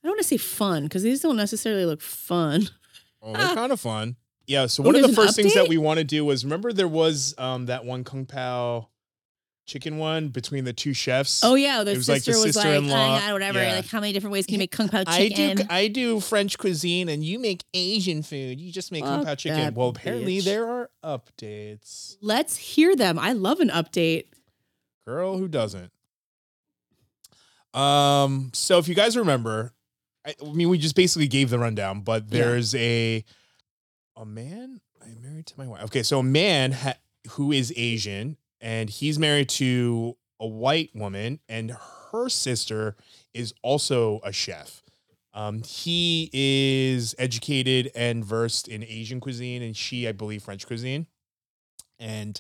[0.04, 2.68] I don't want to say fun because these don't necessarily look fun.
[3.22, 4.16] Oh, they're kind of fun.
[4.48, 4.66] Yeah.
[4.66, 6.88] So Oh, one of the first things that we want to do was remember there
[6.88, 8.90] was um that one Kung Pao
[9.68, 11.44] chicken one between the two chefs.
[11.44, 13.62] Oh yeah, the It was like sister the was like, oh, whatever.
[13.62, 13.76] Yeah.
[13.76, 15.52] Like, how many different ways can you make kung pao chicken?
[15.52, 18.60] I do I do French cuisine and you make Asian food.
[18.60, 19.74] You just make Kung Pao chicken.
[19.74, 20.46] Well, apparently bitch.
[20.46, 22.18] there are updates.
[22.22, 23.18] Let's hear them.
[23.18, 24.26] I love an update.
[25.06, 25.92] Girl, who doesn't?
[27.74, 29.74] Um, so if you guys remember,
[30.26, 33.24] I, I mean, we just basically gave the rundown, but there's a
[34.16, 34.82] a man.
[35.04, 35.84] I'm married to my wife.
[35.86, 36.98] Okay, so a man ha-
[37.32, 41.76] who is Asian, and he's married to a white woman, and
[42.12, 42.96] her sister
[43.34, 44.84] is also a chef.
[45.34, 51.08] Um, he is educated and versed in Asian cuisine, and she, I believe, French cuisine.
[51.98, 52.40] And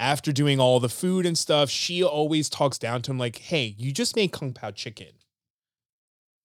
[0.00, 3.74] after doing all the food and stuff, she always talks down to him like, "Hey,
[3.78, 5.12] you just made kung pao chicken."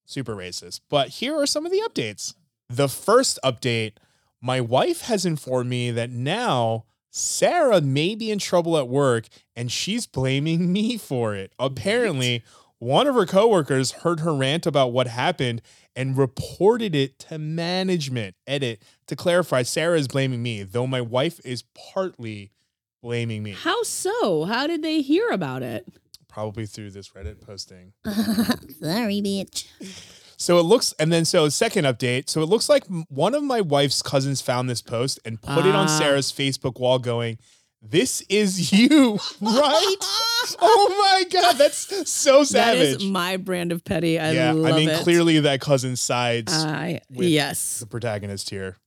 [0.08, 0.80] Super racist.
[0.90, 2.34] But here are some of the updates.
[2.70, 3.94] The first update,
[4.42, 9.72] my wife has informed me that now Sarah may be in trouble at work and
[9.72, 11.52] she's blaming me for it.
[11.60, 12.44] Apparently,
[12.80, 15.62] one of her coworkers heard her rant about what happened
[15.96, 18.36] and reported it to management.
[18.46, 22.52] Edit to clarify, Sarah is blaming me, though my wife is partly
[23.02, 23.52] blaming me.
[23.52, 24.46] How so?
[24.46, 25.86] How did they hear about it?
[26.38, 27.94] Probably through this Reddit posting.
[28.06, 29.66] Sorry, bitch.
[30.38, 32.30] So it looks, and then so second update.
[32.30, 35.74] So it looks like one of my wife's cousins found this post and put it
[35.74, 35.98] on Ah.
[35.98, 37.40] Sarah's Facebook wall, going,
[37.82, 39.96] "This is you, right?"
[40.62, 42.98] oh my god, that's so That savage.
[42.98, 44.20] is my brand of petty.
[44.20, 45.00] I yeah, I mean, it.
[45.00, 47.80] clearly that cousin sides I with yes.
[47.80, 48.78] the protagonist here.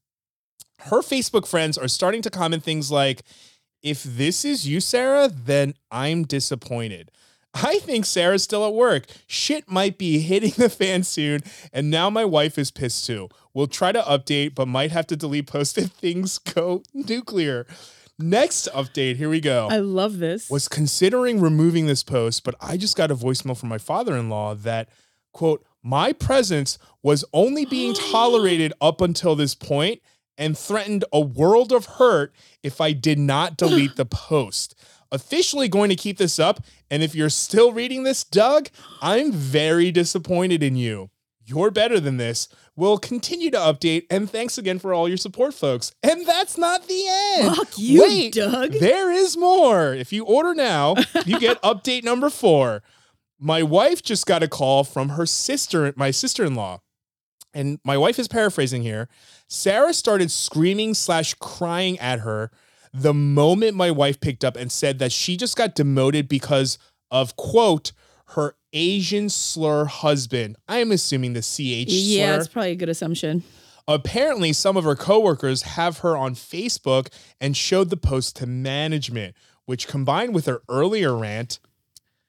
[0.83, 3.23] Her Facebook friends are starting to comment things like,
[3.83, 7.11] if this is you, Sarah, then I'm disappointed.
[7.55, 9.07] I think Sarah's still at work.
[9.27, 11.41] Shit might be hitting the fan soon,
[11.73, 13.29] and now my wife is pissed too.
[13.53, 17.67] We'll try to update, but might have to delete post if things go nuclear.
[18.19, 20.51] Next update, here we go I love this.
[20.51, 24.29] was considering removing this post, but I just got a voicemail from my father in
[24.29, 24.91] law that,
[25.33, 30.03] quote, my presence was only being tolerated up until this point
[30.37, 34.75] and threatened a world of hurt if I did not delete the post.
[35.13, 36.65] Officially going to keep this up.
[36.91, 38.69] And if you're still reading this, Doug,
[39.03, 41.11] I'm very disappointed in you.
[41.45, 42.49] You're better than this.
[42.77, 44.07] We'll continue to update.
[44.09, 45.93] And thanks again for all your support, folks.
[46.03, 47.57] And that's not the end.
[47.57, 48.73] Fuck you, Wait, Doug.
[48.75, 49.93] there is more.
[49.93, 50.95] If you order now,
[51.27, 52.83] you get update number four.
[53.39, 56.83] My wife just got a call from her sister, my sister in law.
[57.53, 59.09] And my wife is paraphrasing here.
[59.49, 62.53] Sarah started screaming slash crying at her
[62.93, 66.79] the moment my wife picked up and said that she just got demoted because
[67.11, 67.93] of, quote,
[68.29, 70.57] her Asian slur husband.
[70.69, 73.43] I am assuming the CH yeah, slur it's probably a good assumption.
[73.89, 77.09] apparently some of her coworkers have her on Facebook
[77.41, 79.35] and showed the post to management,
[79.67, 81.59] which combined with her earlier rant,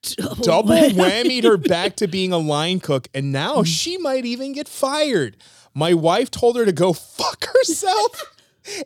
[0.41, 3.66] double whammied her back to being a line cook, and now mm.
[3.68, 5.38] she might even get fired.
[5.74, 8.36] My wife told her to go fuck herself.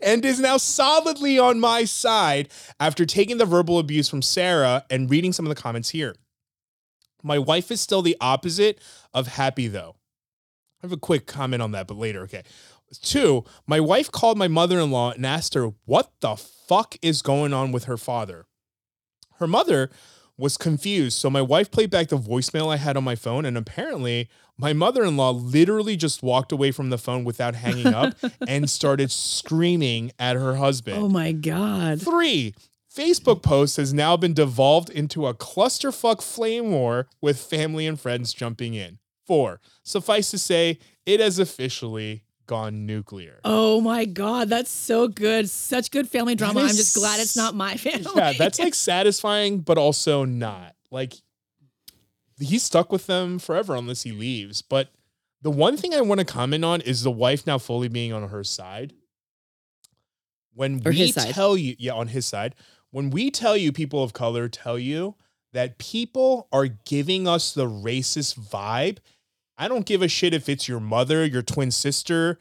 [0.01, 2.49] And is now solidly on my side
[2.80, 6.15] after taking the verbal abuse from Sarah and reading some of the comments here.
[7.23, 8.80] My wife is still the opposite
[9.13, 9.95] of happy, though.
[10.82, 12.21] I have a quick comment on that, but later.
[12.21, 12.43] Okay.
[13.01, 17.21] Two, my wife called my mother in law and asked her what the fuck is
[17.21, 18.45] going on with her father.
[19.39, 19.89] Her mother
[20.38, 23.57] was confused, so my wife played back the voicemail I had on my phone, and
[23.57, 28.15] apparently, my mother in law literally just walked away from the phone without hanging up
[28.47, 30.97] and started screaming at her husband.
[30.97, 32.01] Oh my god.
[32.01, 32.53] Three,
[32.93, 38.33] Facebook post has now been devolved into a clusterfuck flame war with family and friends
[38.33, 38.99] jumping in.
[39.27, 43.39] Four, suffice to say, it has officially gone nuclear.
[43.43, 45.49] Oh my god, that's so good.
[45.49, 46.61] Such good family drama.
[46.61, 48.05] That I'm just glad it's not my family.
[48.15, 50.75] Yeah, that's like satisfying, but also not.
[50.91, 51.13] Like
[52.39, 54.61] he's stuck with them forever unless he leaves.
[54.61, 54.89] But
[55.41, 58.29] the one thing I want to comment on is the wife now fully being on
[58.29, 58.93] her side.
[60.53, 62.55] When Or we tell you, yeah, on his side,
[62.91, 65.15] when we tell you, people of color tell you
[65.51, 68.99] that people are giving us the racist vibe.
[69.57, 72.39] I don't give a shit if it's your mother, your twin sister.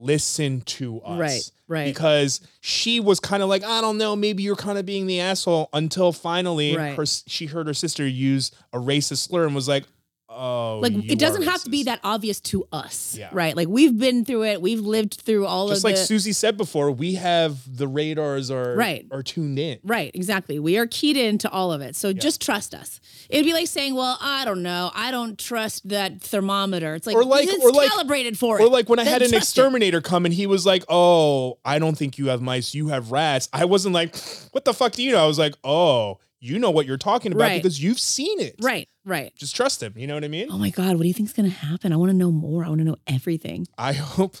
[0.00, 1.84] Listen to us right, right.
[1.84, 5.20] because she was kind of like, I don't know, maybe you're kind of being the
[5.20, 6.96] asshole until finally Right.
[6.96, 9.84] her she heard her sister use a racist slur and was like,
[10.30, 13.16] oh, like it doesn't have to be that obvious to us.
[13.18, 13.28] Yeah.
[13.32, 13.56] Right.
[13.56, 14.62] Like we've been through it.
[14.62, 15.74] We've lived through all of it.
[15.74, 19.06] Just of like the Susie said before, we have the radars are Right.
[19.10, 19.78] are tuned in.
[19.84, 20.58] Right, exactly.
[20.58, 21.96] We are keyed into all of it.
[21.96, 23.00] So just trust us.
[23.28, 24.90] It'd be like saying, Well, I don't know.
[24.94, 26.94] I don't trust that thermometer.
[26.94, 28.62] It's like, Or like- it's or like- calibrated for it.
[28.64, 29.36] Or like when I had an trust it.
[29.36, 33.10] exterminator come and he was like, "Oh, I don't think you have mice, you have
[33.12, 34.16] rats." I wasn't like,
[34.52, 37.32] "What the fuck do you know?" I was like, "Oh, you know what you're talking
[37.32, 37.62] about Right.
[37.62, 39.34] because you've seen it." Right, right.
[39.36, 39.92] Just trust him.
[39.96, 40.48] You know what I mean?
[40.50, 41.92] Oh my God, what do you think's gonna happen?
[41.92, 42.64] I want to know more.
[42.64, 43.66] I want to know everything.
[43.76, 44.36] I hope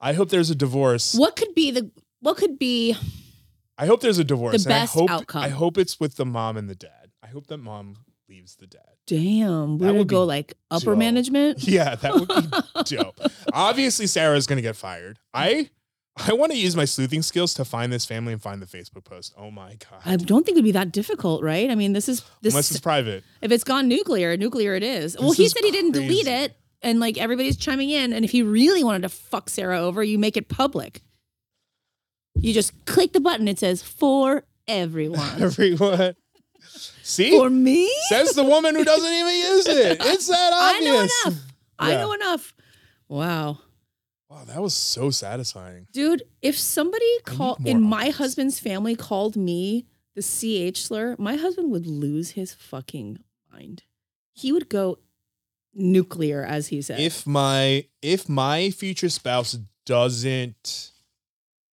[0.00, 1.14] I hope there's a divorce.
[1.14, 2.96] What could be the what could be
[3.76, 4.64] I hope there's a divorce.
[4.64, 5.42] The and best I hope, outcome.
[5.42, 7.10] I hope it's with the mom and the dad.
[7.22, 7.96] I hope that mom
[8.28, 8.80] leaves the dad.
[9.06, 10.98] damn, gonna would go like upper dope.
[10.98, 11.62] management?
[11.66, 13.18] Yeah, that would be dope.
[13.52, 15.18] Obviously, Sarah's gonna get fired.
[15.34, 15.70] I
[16.26, 19.04] I want to use my sleuthing skills to find this family and find the Facebook
[19.04, 19.34] post.
[19.36, 20.00] Oh my god!
[20.04, 21.70] I don't think it'd be that difficult, right?
[21.70, 23.24] I mean, this is this Unless it's private.
[23.40, 25.16] if it's gone nuclear, nuclear it is.
[25.18, 28.12] well, he is said he didn't delete it, and like everybody's chiming in.
[28.12, 31.02] And if he really wanted to fuck Sarah over, you make it public.
[32.34, 33.48] You just click the button.
[33.48, 35.28] It says for everyone.
[35.42, 36.14] Everyone,
[37.02, 39.98] see, for me, says the woman who doesn't even use it.
[40.00, 41.12] It's that obvious.
[41.24, 41.42] I know enough.
[41.78, 42.54] I know enough.
[43.08, 43.58] Wow.
[44.30, 45.88] Wow, that was so satisfying.
[45.92, 51.72] Dude, if somebody called in my husband's family called me the CH slur, my husband
[51.72, 53.18] would lose his fucking
[53.52, 53.82] mind.
[54.32, 54.98] He would go
[55.74, 57.00] nuclear, as he said.
[57.00, 60.92] If my if my future spouse doesn't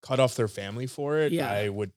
[0.02, 1.50] cut off their family for it, Yeah.
[1.50, 1.92] I would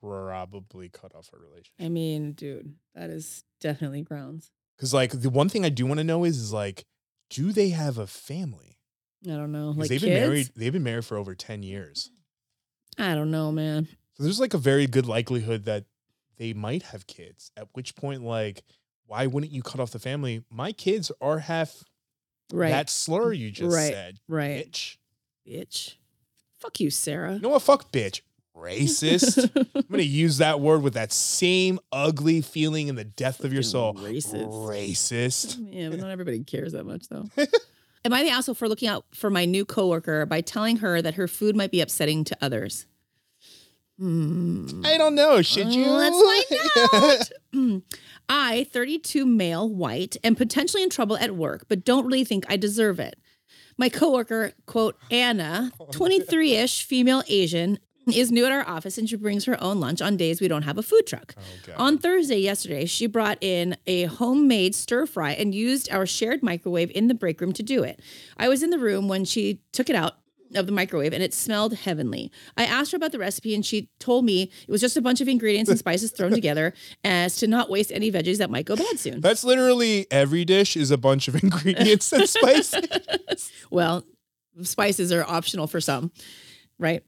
[0.00, 1.74] probably cut off our relationship.
[1.78, 4.50] I mean, dude, that is definitely grounds.
[4.76, 6.86] Because like the one thing I do want to know is is like,
[7.30, 8.75] do they have a family?
[9.26, 9.70] I don't know.
[9.76, 10.10] Like they've kids?
[10.12, 10.50] been married.
[10.56, 12.10] They've been married for over ten years.
[12.98, 13.88] I don't know, man.
[14.14, 15.84] So there's like a very good likelihood that
[16.38, 17.50] they might have kids.
[17.56, 18.62] At which point, like,
[19.06, 20.44] why wouldn't you cut off the family?
[20.50, 21.84] My kids are half
[22.52, 22.70] Right.
[22.70, 23.92] that slur you just Right.
[23.92, 24.18] said.
[24.28, 24.66] right.
[24.70, 24.96] Bitch.
[25.48, 25.94] Bitch.
[26.60, 27.34] Fuck you, Sarah.
[27.34, 27.62] You know what?
[27.62, 28.20] Fuck bitch.
[28.56, 29.50] Racist.
[29.74, 33.62] I'm gonna use that word with that same ugly feeling in the depth of your
[33.62, 33.92] soul.
[33.94, 34.46] Racist.
[34.48, 35.58] Racist.
[35.70, 37.26] Yeah, but not everybody cares that much though.
[38.06, 41.14] Am I the asshole for looking out for my new coworker by telling her that
[41.14, 42.86] her food might be upsetting to others?
[43.98, 44.82] Hmm.
[44.84, 45.42] I don't know.
[45.42, 45.86] Should you?
[45.86, 46.22] Let's
[46.92, 47.82] find out.
[48.28, 52.56] I, 32 male, white, am potentially in trouble at work, but don't really think I
[52.56, 53.18] deserve it.
[53.76, 57.80] My coworker, quote, Anna, 23 ish, female Asian,
[58.14, 60.62] is new at our office and she brings her own lunch on days we don't
[60.62, 61.34] have a food truck.
[61.36, 66.42] Oh, On Thursday, yesterday, she brought in a homemade stir fry and used our shared
[66.42, 68.00] microwave in the break room to do it.
[68.36, 70.18] I was in the room when she took it out
[70.54, 72.30] of the microwave and it smelled heavenly.
[72.56, 75.20] I asked her about the recipe and she told me it was just a bunch
[75.20, 78.76] of ingredients and spices thrown together as to not waste any veggies that might go
[78.76, 79.20] bad soon.
[79.20, 83.50] That's literally every dish is a bunch of ingredients and spices.
[83.70, 84.04] Well,
[84.62, 86.12] spices are optional for some,
[86.78, 87.02] right?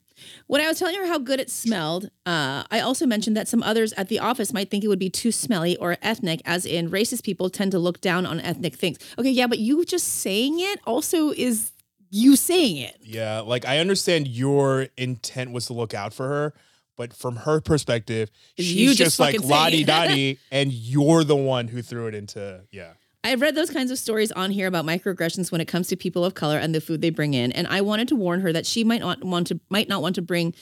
[0.47, 3.62] When I was telling her how good it smelled, uh, I also mentioned that some
[3.62, 6.91] others at the office might think it would be too smelly or ethnic, as in
[6.91, 8.99] racist people tend to look down on ethnic things.
[9.19, 11.73] Okay, yeah, but you just saying it also is
[12.11, 12.97] you saying it.
[13.03, 16.55] Yeah, like I understand your intent was to look out for her,
[16.97, 21.69] but from her perspective, You she's just just, like lottie dottie, and you're the one
[21.69, 22.93] who threw it into yeah.
[23.29, 26.24] I've read those kinds of stories on here about microaggressions when it comes to people
[26.24, 28.66] of color and the food they bring in, and I wanted to warn her that
[28.66, 30.55] she might not want to might not want to bring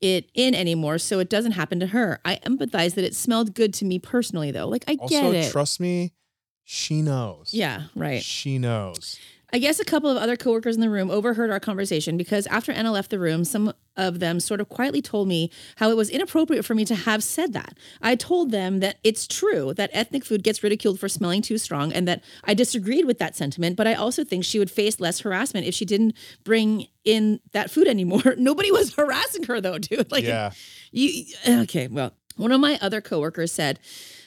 [0.00, 2.20] it in anymore, so it doesn't happen to her.
[2.24, 4.66] I empathize that it smelled good to me personally, though.
[4.68, 5.52] Like I Also, get it.
[5.52, 6.12] trust me,
[6.64, 7.50] she knows.
[7.52, 8.22] yeah, right.
[8.22, 9.18] she knows.
[9.54, 12.72] I guess a couple of other coworkers in the room overheard our conversation because after
[12.72, 16.10] Anna left the room, some of them sort of quietly told me how it was
[16.10, 17.78] inappropriate for me to have said that.
[18.02, 21.92] I told them that it's true that ethnic food gets ridiculed for smelling too strong
[21.92, 25.20] and that I disagreed with that sentiment, but I also think she would face less
[25.20, 28.34] harassment if she didn't bring in that food anymore.
[28.36, 30.10] Nobody was harassing her though, dude.
[30.14, 30.50] Like yeah.
[30.90, 33.78] you okay, well, one of my other coworkers said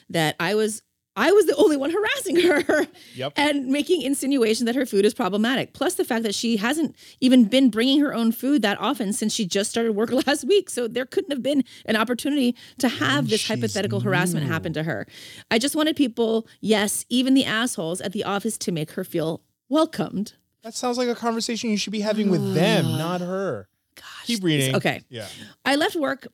[0.08, 0.82] that I was
[1.18, 3.32] I was the only one harassing her Yep.
[3.36, 5.72] and making insinuations that her food is problematic.
[5.72, 9.34] Plus the fact that she hasn't even been bringing her own food that often since
[9.34, 10.70] she just started work last week.
[10.70, 14.72] So there couldn't have been an opportunity to oh, have And this hypothetical harassment happen
[14.74, 15.08] to her.
[15.50, 19.42] I just wanted people, yes, even the assholes at the office to make her feel
[19.68, 20.34] welcomed.
[20.62, 22.98] That sounds like a conversation you should be having with them, ah.
[22.98, 23.68] not her.
[23.96, 24.26] Gosh.
[24.26, 24.76] Keep reading.
[24.76, 25.02] Okay.
[25.08, 25.26] Yeah.
[25.64, 26.28] I left work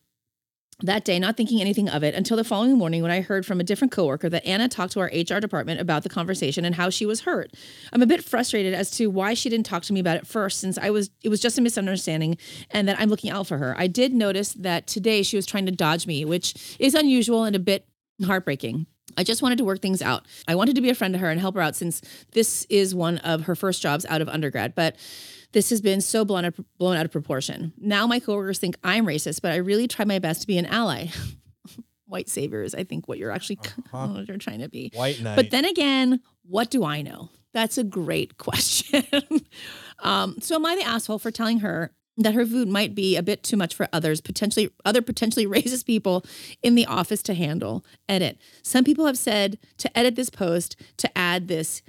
[0.83, 3.61] that day not thinking anything of it until the following morning when I heard from
[3.61, 6.91] a different coworker that Anna talked to our HR department about the conversation and how
[6.91, 7.53] she was hurt.
[7.93, 10.61] I'm a bit frustrated as to why she didn't talk to me about it first
[10.61, 12.37] since I was it was just a misunderstanding
[12.71, 13.75] and that I'm looking out for her.
[13.79, 17.55] I did notice that today she was trying to dodge me, which is unusual and
[17.55, 17.87] a bit
[18.25, 18.87] heartbreaking.
[19.17, 20.27] I just wanted to work things out.
[20.49, 22.01] I wanted to be a friend to her and help her out since
[22.33, 24.97] this is one of her first jobs out of undergrad, but
[25.55, 27.73] this has been so blown out, blown out of proportion.
[27.79, 30.67] Now my coworkers think I'm racist, but I really try my best to be an
[30.67, 31.07] ally.
[32.07, 34.07] White savior is, I think, what you're actually Uh-huh.
[34.15, 34.91] what you're trying to be.
[34.95, 35.37] White knight.
[35.37, 37.31] But then again, what do I know?
[37.55, 39.05] That's a great question.
[40.01, 43.23] um, so am I the asshole for telling her that her food might be a
[43.23, 46.25] bit too much for others, potentially other potentially racist people
[46.63, 47.85] in the office to handle?
[48.09, 48.39] Edit.
[48.63, 51.83] Some people have said to edit this post to add this.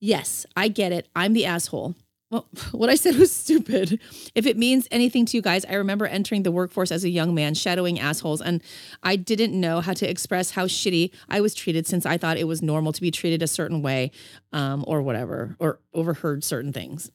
[0.00, 1.08] Yes, I get it.
[1.14, 1.94] I'm the asshole.
[2.30, 4.00] Well, what I said was stupid.
[4.34, 7.34] If it means anything to you guys, I remember entering the workforce as a young
[7.34, 8.62] man, shadowing assholes, and
[9.02, 12.48] I didn't know how to express how shitty I was treated since I thought it
[12.48, 14.10] was normal to be treated a certain way
[14.52, 17.10] um, or whatever, or overheard certain things.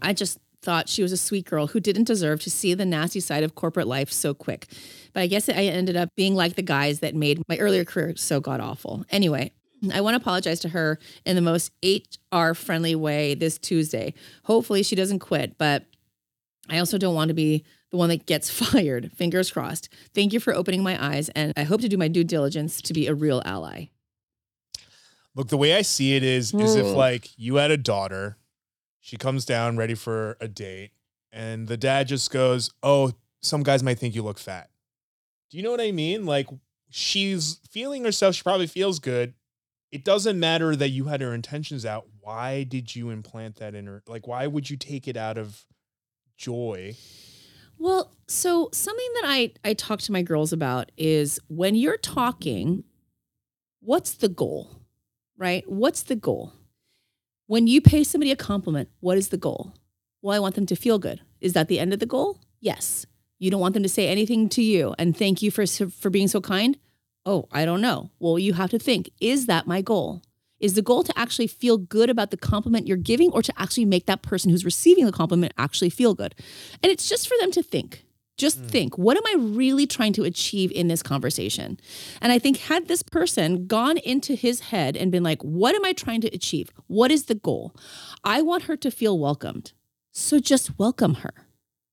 [0.00, 3.20] I just thought she was a sweet girl who didn't deserve to see the nasty
[3.20, 4.68] side of corporate life so quick.
[5.12, 8.14] But I guess I ended up being like the guys that made my earlier career
[8.16, 9.04] so god awful.
[9.10, 9.52] Anyway,
[9.92, 14.14] I want to apologize to her in the most HR friendly way this Tuesday.
[14.44, 15.84] Hopefully, she doesn't quit, but
[16.68, 19.10] I also don't want to be the one that gets fired.
[19.12, 19.88] Fingers crossed.
[20.14, 22.92] Thank you for opening my eyes, and I hope to do my due diligence to
[22.92, 23.86] be a real ally.
[25.34, 26.92] Look, the way I see it is, is if hmm.
[26.92, 28.36] like you had a daughter,
[29.00, 30.90] she comes down ready for a date,
[31.32, 34.68] and the dad just goes, "Oh, some guys might think you look fat."
[35.50, 36.26] Do you know what I mean?
[36.26, 36.48] Like
[36.90, 38.34] she's feeling herself.
[38.34, 39.34] She probably feels good.
[39.92, 42.06] It doesn't matter that you had her intentions out.
[42.20, 44.02] Why did you implant that in her?
[44.08, 45.66] Like, why would you take it out of
[46.38, 46.96] joy?
[47.78, 52.84] Well, so something that I I talk to my girls about is when you're talking,
[53.80, 54.70] what's the goal?
[55.36, 55.64] Right?
[55.70, 56.54] What's the goal?
[57.46, 59.74] When you pay somebody a compliment, what is the goal?
[60.22, 61.20] Well, I want them to feel good.
[61.40, 62.40] Is that the end of the goal?
[62.60, 63.04] Yes.
[63.38, 66.28] You don't want them to say anything to you and thank you for for being
[66.28, 66.78] so kind?
[67.24, 68.10] Oh, I don't know.
[68.18, 70.22] Well, you have to think, is that my goal?
[70.60, 73.84] Is the goal to actually feel good about the compliment you're giving or to actually
[73.84, 76.34] make that person who's receiving the compliment actually feel good?
[76.82, 78.04] And it's just for them to think.
[78.38, 78.68] Just Mm.
[78.70, 81.78] think, what am I really trying to achieve in this conversation?
[82.20, 85.84] And I think, had this person gone into his head and been like, what am
[85.84, 86.70] I trying to achieve?
[86.86, 87.74] What is the goal?
[88.24, 89.72] I want her to feel welcomed.
[90.12, 91.46] So just welcome her,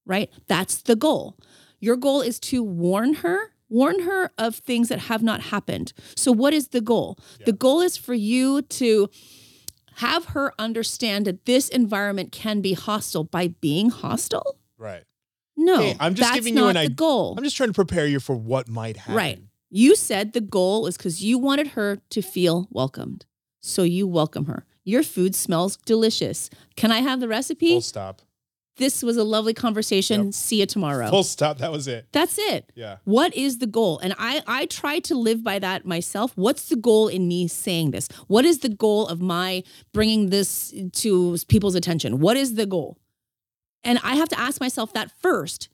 [0.06, 0.30] right?
[0.48, 1.38] That's the goal.
[1.80, 5.94] Your goal is to warn her, warn her of things that have not happened.
[6.16, 7.18] So, what is the goal?
[7.46, 9.10] The goal is for you to
[9.96, 14.58] have her understand that this environment can be hostile by being hostile.
[14.78, 15.04] Right.
[15.58, 17.36] No, Hey, I'm just giving you an the id- goal.
[17.38, 19.16] I'm just trying to prepare you for what might happen.
[19.16, 19.40] Right.
[19.70, 23.26] You said the goal is because you wanted her to feel welcomed.
[23.62, 24.66] So you welcome her.
[24.86, 26.50] Your food smells delicious.
[26.78, 27.72] Can I have the recipe?
[27.72, 28.22] Full stop.
[28.80, 30.26] This was a lovely conversation.
[30.26, 30.34] Yep.
[30.34, 31.10] See you tomorrow.
[31.10, 31.60] Full stop.
[31.60, 32.08] That was it.
[32.12, 32.72] That's it.
[32.76, 32.98] Yeah.
[33.04, 34.00] What is the goal?
[34.00, 36.32] And I I try to live by that myself.
[36.36, 38.08] What's the goal in me saying this?
[38.28, 39.64] What is the goal of my
[39.94, 42.20] bringing this to people's attention?
[42.20, 42.98] What is the goal?
[43.84, 45.70] And I have to ask myself that first.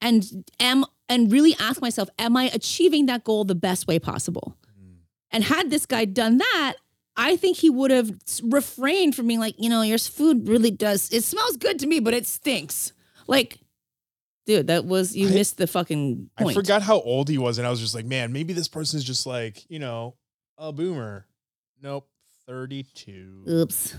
[0.00, 4.56] And am and really ask myself, am I achieving that goal the best way possible?
[4.78, 4.96] Mm.
[5.30, 6.74] And had this guy done that,
[7.16, 8.12] I think he would have
[8.42, 11.10] refrained from being like, you know, your food really does.
[11.12, 12.92] It smells good to me, but it stinks.
[13.26, 13.58] Like,
[14.44, 17.66] dude, that was you I- missed the fucking I forgot how old he was, and
[17.66, 20.14] I was just like, man, maybe this person's just like, you know,
[20.58, 21.26] a boomer.
[21.82, 22.08] Nope,
[22.46, 23.44] 32.
[23.48, 23.94] Oops.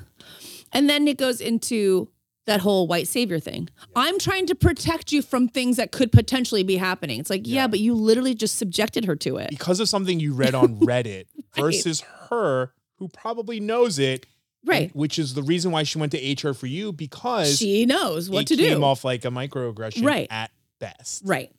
[0.73, 2.09] And then it goes into
[2.45, 3.67] that whole white savior thing.
[3.95, 7.19] I'm trying to protect you from things that could potentially be happening.
[7.19, 7.67] It's like, yeah, Yeah.
[7.67, 9.49] but you literally just subjected her to it.
[9.49, 14.25] Because of something you read on Reddit versus her who probably knows it
[14.65, 14.93] Right.
[14.93, 16.17] Which is the reason why she went to
[16.49, 18.69] HR for you because She knows what to came do.
[18.73, 20.27] Came off like a microaggression Right.
[20.29, 21.21] at best.
[21.25, 21.51] Right.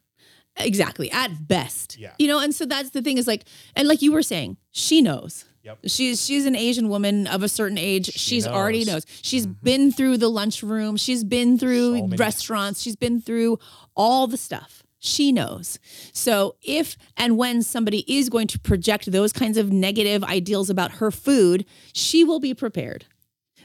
[0.57, 1.11] Exactly.
[1.11, 1.97] At best.
[1.99, 2.12] Yeah.
[2.18, 3.45] You know, and so that's the thing is like,
[3.76, 5.45] and like you were saying, she knows.
[5.62, 5.78] Yep.
[5.86, 8.07] She's she's an Asian woman of a certain age.
[8.07, 9.07] She she's already knows.
[9.07, 9.07] knows.
[9.22, 9.62] She's Mhm.
[9.62, 10.97] been through the lunchroom.
[10.97, 12.82] She's been through So restaurants.
[12.82, 13.59] She's been through
[13.97, 14.82] all the stuff.
[14.99, 15.78] She knows.
[16.12, 20.92] So if and when somebody is going to project those kinds of negative ideals about
[20.92, 23.07] her food, she will be prepared.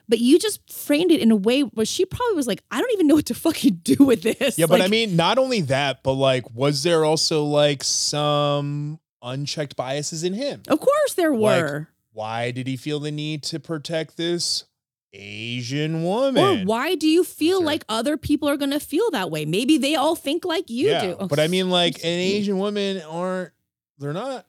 [0.07, 2.91] But you just framed it in a way where she probably was like, I don't
[2.91, 4.59] even know what to fucking do with this.
[4.59, 9.75] Yeah, but I mean, not only that, but like, was there also like some unchecked
[9.75, 10.61] biases in him?
[10.67, 11.87] Of course there Like, were.
[12.11, 14.65] Why did he feel the need to protect this
[15.13, 16.61] Asian woman.
[16.61, 17.65] Or why do you feel Sure.
[17.65, 19.45] like other people are going to feel that way?
[19.45, 21.27] Maybe they all think like you yeah, do.
[21.27, 23.51] but I mean, like, an Asian woman aren't.
[23.99, 24.45] They're not.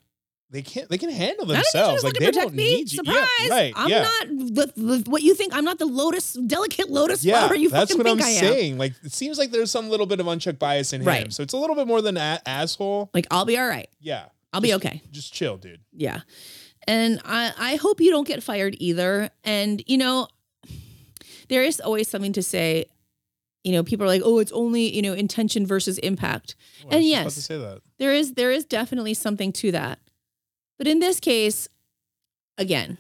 [0.51, 0.89] They can't.
[0.89, 2.05] They can handle I don't need you themselves.
[2.05, 2.65] Like they don't me.
[2.65, 2.99] need you.
[2.99, 3.27] Surprise!
[3.41, 3.73] Yeah, right.
[3.75, 4.03] I'm yeah.
[4.03, 5.55] not the, the, what you think.
[5.55, 8.39] I'm not the lotus, delicate lotus yeah, flower you that's fucking what I'm I am.
[8.39, 8.79] saying.
[8.79, 11.31] Like, it seems like there's some little bit of unchecked bias in him.
[11.33, 13.11] So it's a little bit more than a- asshole.
[13.13, 13.89] Like I'll be all right.
[14.01, 15.03] Yeah, I'll be okay.
[15.11, 15.81] just chill, dude.
[15.93, 16.21] Yeah.
[16.87, 19.31] And I, I hope you don't get fired either.
[19.43, 20.29] And, you know,
[21.49, 22.87] there is always something to say.
[23.63, 26.55] You know, people are like, oh, it's only, you know, intention versus impact.
[26.85, 27.35] Oh, And was just about yes.
[27.35, 27.81] to say that.
[27.99, 30.01] There is there is definitely something to that.
[30.77, 31.67] But in this case,
[32.59, 32.99] again,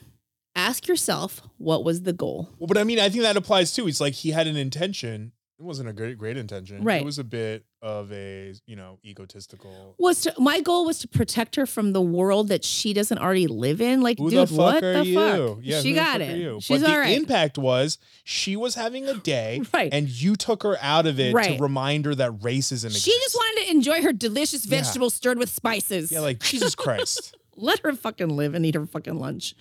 [0.54, 2.48] ask yourself what was the goal?
[2.58, 3.86] Well, but I mean, I think that applies too.
[3.88, 5.32] It's like he had an intention.
[5.56, 6.82] It wasn't a great, great intention.
[6.82, 7.00] Right.
[7.00, 9.94] It was a bit of a, you know, egotistical.
[9.98, 13.46] Was to my goal was to protect her from the world that she doesn't already
[13.46, 14.00] live in.
[14.00, 15.14] Like, Who dude, the fuck what are the you?
[15.14, 15.58] fuck?
[15.62, 16.60] Yeah, she got it.
[16.60, 17.16] She's but all the right.
[17.16, 19.94] impact was she was having a day, right.
[19.94, 21.56] and you took her out of it Right.
[21.56, 23.04] to remind her that racism exists.
[23.04, 24.80] she just wanted to enjoy her delicious Yeah.
[24.80, 26.10] vegetables stirred with spices.
[26.10, 27.36] Yeah, like Jesus Christ.
[27.56, 29.54] Let her fucking live and eat her fucking lunch.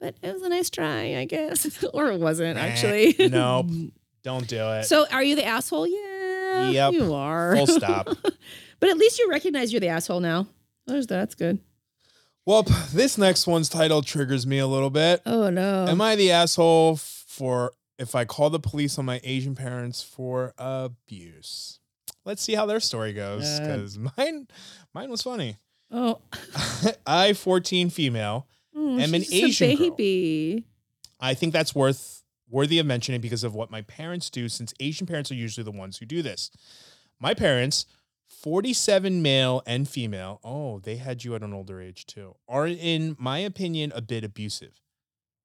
[0.00, 1.82] But it was a nice try, I guess.
[1.92, 3.16] or it wasn't, actually.
[3.28, 3.66] nope.
[4.22, 4.84] Don't do it.
[4.84, 5.86] So are you the asshole?
[5.86, 6.70] Yeah.
[6.70, 6.92] Yep.
[6.94, 7.56] You are.
[7.56, 8.06] Full stop.
[8.80, 10.46] but at least you recognize you're the asshole now.
[10.86, 11.58] There's that's good.
[12.46, 12.62] well,
[12.92, 15.22] this next one's title triggers me a little bit.
[15.26, 15.86] Oh no.
[15.86, 20.54] Am I the asshole for if I call the police on my Asian parents for
[20.58, 21.78] abuse?
[22.24, 23.60] Let's see how their story goes Uh.
[23.60, 24.48] because mine,
[24.94, 25.56] mine was funny.
[25.90, 26.18] oh.
[27.06, 28.46] I, 14 female.
[28.76, 29.90] Mm, am an she's just a Asian girl.
[29.96, 30.64] baby.
[31.20, 32.17] I think that's worth
[32.50, 35.70] worthy of mentioning because of what my parents do, since Asian parents are usually the
[35.70, 36.50] ones who do this.
[37.20, 37.86] My parents,
[38.28, 43.16] 47 male and female, oh, they had you at an older age too, are in
[43.18, 44.80] my opinion a bit abusive.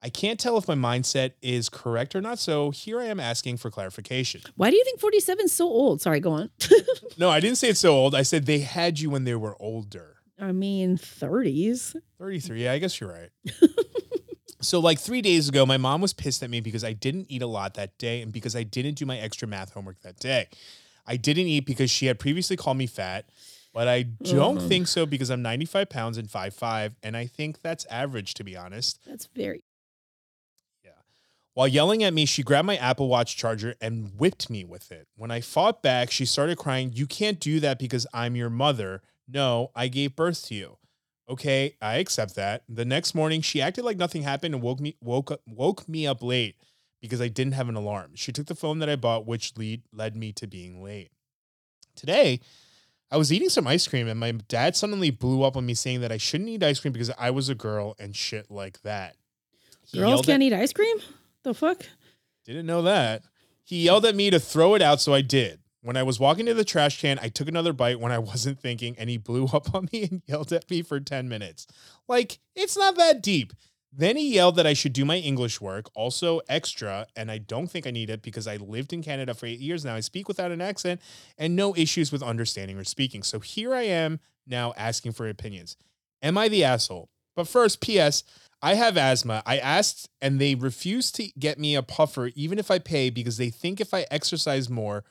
[0.02, 3.56] I can't tell if my mindset is correct or not, so here I am asking
[3.56, 4.42] for clarification.
[4.54, 6.02] Why do you think 47 is so old?
[6.02, 6.50] Sorry, go on.
[7.16, 8.12] No, I didn't say it's so old.
[8.14, 10.16] I said they had you when they were older.
[10.38, 11.94] I mean, 30s.
[12.18, 12.64] 33.
[12.64, 13.30] Yeah, I guess you're right.
[14.64, 17.42] so, like three days ago, my mom was pissed at me because I didn't eat
[17.42, 20.48] a lot that day and because I didn't do my extra math homework that day.
[21.06, 23.28] I didn't eat because she had previously called me fat,
[23.72, 24.68] but I don't Ugh.
[24.68, 28.56] think so because I'm 95 pounds and 5'5, and I think that's average, to be
[28.56, 29.00] honest.
[29.06, 29.64] That's very.
[30.82, 30.92] Yeah.
[31.52, 35.08] While yelling at me, she grabbed my Apple Watch charger and whipped me with it.
[35.16, 39.02] When I fought back, she started crying, You can't do that because I'm your mother.
[39.28, 40.78] No, I gave birth to you.
[41.28, 42.64] Okay, I accept that.
[42.68, 46.06] The next morning, she acted like nothing happened and woke me woke up woke me
[46.06, 46.56] up late
[47.00, 48.12] because I didn't have an alarm.
[48.14, 51.10] She took the phone that I bought, which lead led me to being late.
[51.96, 52.40] Today,
[53.10, 56.00] I was eating some ice cream and my dad suddenly blew up on me saying
[56.00, 59.16] that I shouldn't eat ice cream because I was a girl and shit like that.
[59.86, 60.96] He Girls can't eat ice cream?
[61.42, 61.84] The fuck?
[62.44, 63.22] didn't know that.
[63.64, 65.60] He yelled at me to throw it out, so I did.
[65.84, 68.58] When I was walking to the trash can, I took another bite when I wasn't
[68.58, 71.66] thinking, and he blew up on me and yelled at me for 10 minutes.
[72.08, 73.52] Like, it's not that deep.
[73.92, 77.70] Then he yelled that I should do my English work, also extra, and I don't
[77.70, 79.94] think I need it because I lived in Canada for eight years now.
[79.94, 81.02] I speak without an accent
[81.36, 83.22] and no issues with understanding or speaking.
[83.22, 85.76] So here I am now asking for opinions.
[86.22, 87.10] Am I the asshole?
[87.36, 88.24] But first, P.S.
[88.62, 89.42] I have asthma.
[89.44, 93.36] I asked and they refuse to get me a puffer even if I pay because
[93.36, 95.04] they think if I exercise more,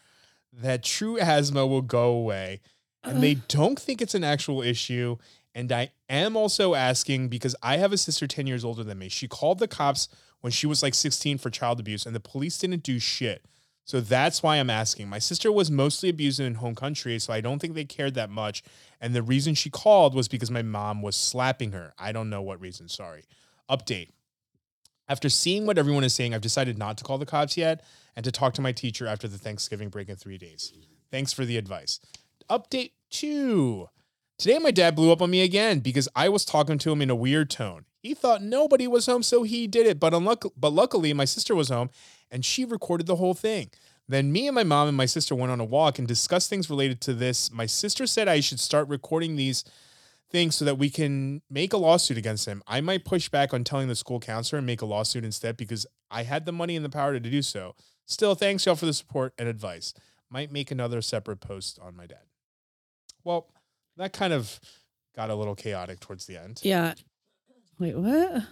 [0.61, 2.61] that true asthma will go away.
[3.03, 5.17] And they don't think it's an actual issue.
[5.53, 9.09] And I am also asking because I have a sister 10 years older than me.
[9.09, 10.07] She called the cops
[10.41, 13.45] when she was like 16 for child abuse, and the police didn't do shit.
[13.85, 15.09] So that's why I'm asking.
[15.09, 18.29] My sister was mostly abused in home country, so I don't think they cared that
[18.29, 18.63] much.
[19.01, 21.93] And the reason she called was because my mom was slapping her.
[21.99, 22.87] I don't know what reason.
[22.87, 23.25] Sorry.
[23.69, 24.09] Update.
[25.09, 27.83] After seeing what everyone is saying, I've decided not to call the cops yet
[28.15, 30.73] and to talk to my teacher after the Thanksgiving break in three days.
[31.11, 31.99] Thanks for the advice.
[32.49, 33.89] Update two.
[34.37, 37.09] Today, my dad blew up on me again because I was talking to him in
[37.09, 37.85] a weird tone.
[38.01, 39.99] He thought nobody was home, so he did it.
[39.99, 41.89] But unluck- but luckily, my sister was home,
[42.29, 43.69] and she recorded the whole thing.
[44.07, 46.69] Then me and my mom and my sister went on a walk and discussed things
[46.69, 47.51] related to this.
[47.51, 49.63] My sister said I should start recording these
[50.29, 52.61] things so that we can make a lawsuit against him.
[52.67, 55.85] I might push back on telling the school counselor and make a lawsuit instead because
[56.11, 57.75] I had the money and the power to do so.
[58.05, 59.93] Still, thanks y'all for the support and advice.
[60.29, 62.25] Might make another separate post on my dad.
[63.23, 63.47] Well,
[63.97, 64.59] that kind of
[65.15, 66.59] got a little chaotic towards the end.
[66.63, 66.93] Yeah.
[67.79, 68.43] Wait, what?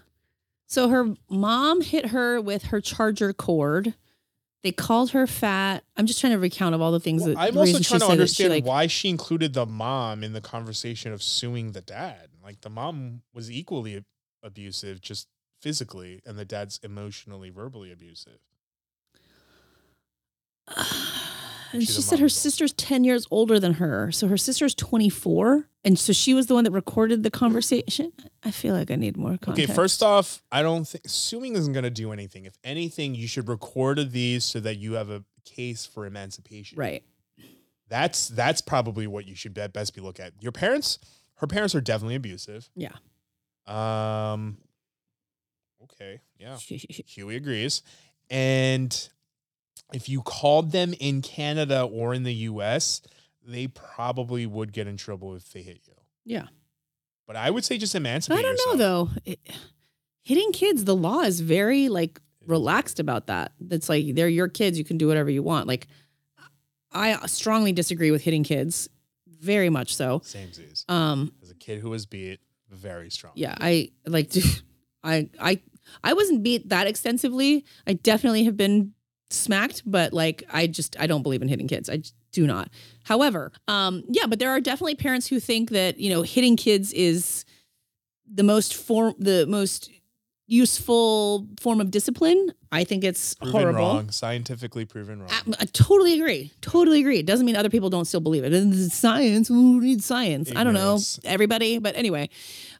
[0.68, 3.96] So her mom hit her with her charger cord.
[4.64, 5.84] They called her fat.
[5.98, 8.06] I'm just trying to recount of all the things Well, that I'm also trying to
[8.06, 11.82] that she, understand like, why she included the mom in the conversation of suing the
[11.82, 12.30] dad.
[12.44, 14.06] Like the mom was equally
[14.44, 15.28] abusive, just
[15.60, 18.40] physically, and the dad's emotionally, verbally abusive.
[21.74, 24.12] And She's she said her sister's 10 years older than her.
[24.12, 25.68] So her sister's 24.
[25.84, 28.12] And so she was the one that recorded the conversation.
[28.44, 29.70] I feel like I need more context.
[29.70, 32.46] Okay, first off, I don't think suing isn't going to do anything.
[32.46, 36.78] If anything, you should record these so that you have a case for emancipation.
[36.78, 37.04] Right.
[37.88, 40.32] That's that's probably what you should best be look at.
[40.40, 40.98] Your parents,
[41.36, 42.70] her parents are definitely abusive.
[42.74, 42.94] Yeah.
[43.68, 44.58] Um.
[45.84, 46.22] Okay.
[46.38, 46.56] Yeah.
[46.58, 47.82] Huey agrees.
[48.30, 49.10] And
[49.94, 53.02] if you called them in Canada or in the US,
[53.46, 55.94] they probably would get in trouble if they hit you.
[56.26, 56.48] Yeah.
[57.28, 58.78] But I would say just emancipate I don't yourself.
[58.78, 59.10] know though.
[59.26, 59.40] It,
[60.24, 63.54] hitting kids, the law is very like relaxed about that.
[63.70, 64.78] It's like they're your kids.
[64.78, 65.68] You can do whatever you want.
[65.68, 65.88] Like
[66.92, 68.90] I strongly disagree with hitting kids,
[69.28, 70.22] very much so.
[70.26, 70.86] Same Z's.
[70.90, 72.40] Um, As a kid who was beat,
[72.70, 73.34] very strong.
[73.36, 74.32] yeah, I like.
[75.04, 75.60] I I
[76.04, 77.66] I wasn't beat that extensively.
[77.88, 78.94] I definitely have been
[79.32, 81.90] smacked, but like I just I don't believe in hitting kids.
[81.90, 82.02] I
[82.32, 82.70] do not.
[83.04, 86.94] However, um, yeah, but there are definitely parents who think that you know hitting kids
[86.94, 87.46] is
[88.32, 89.90] the most form the most
[90.48, 92.52] useful form of discipline.
[92.74, 93.80] I think it's Proven horrible.
[93.80, 94.12] wrong.
[94.12, 95.30] Scientifically proven wrong.
[95.32, 96.52] I, I totally agree.
[96.62, 97.20] Totally agree.
[97.20, 98.54] It doesn't mean other people don't still believe it.
[98.54, 99.48] And it's science.
[99.48, 100.52] Who needs science?
[100.56, 101.00] I don't know.
[101.24, 102.30] Everybody, but anyway.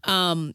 [0.04, 0.54] Um,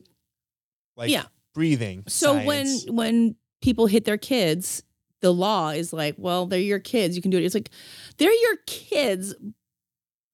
[0.96, 1.24] like yeah.
[1.54, 2.04] breathing.
[2.06, 2.84] so science.
[2.86, 4.82] when when people hit their kids,
[5.20, 7.16] the law is like, well, they're your kids.
[7.16, 7.44] You can do it.
[7.44, 7.70] It's like
[8.18, 9.34] they're your kids,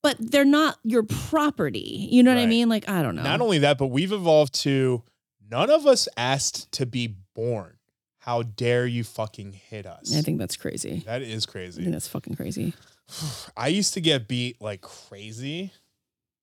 [0.03, 2.09] but they're not your property.
[2.11, 2.69] You know what I mean?
[2.69, 3.23] Like I don't know.
[3.23, 5.03] Not only that, but we've evolved to
[5.51, 7.79] none of us asked to be born.
[8.19, 10.17] How dare you fucking hit us?
[10.17, 11.03] I think that's crazy.
[11.07, 11.83] that is I crazy.
[11.83, 12.73] think that's fucking crazy.
[13.57, 15.73] I used to get beat like crazy.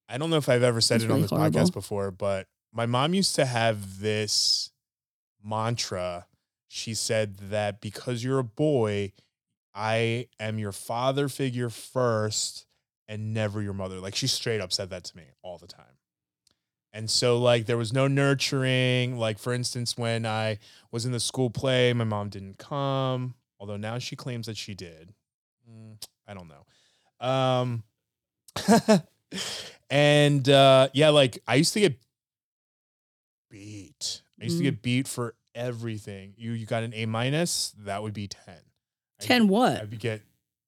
[0.09, 1.59] I don't know if I've ever said it on this horrible.
[1.59, 4.71] podcast before, but my mom used to have this
[5.43, 6.25] mantra.
[6.72, 9.11] She said that because you're a boy,
[9.74, 12.67] I am your father figure first
[13.07, 13.99] and never your mother.
[13.99, 15.97] Like she straight up said that to me all the time.
[16.93, 19.17] And so like there was no nurturing.
[19.17, 20.59] Like for instance, when I
[20.91, 24.76] was in the school play, my mom didn't come, although now she claims that she
[24.76, 25.13] did.
[25.70, 27.28] Mm, I don't know.
[27.28, 27.84] Um
[29.89, 31.99] and uh yeah, like I used to get
[33.49, 34.22] beat.
[34.39, 34.67] I used to Mm.
[34.67, 36.34] get beat for everything.
[36.38, 38.55] You you got an A minus, that would be 10.
[38.55, 39.82] I'd Ten what?
[39.82, 40.22] I'd get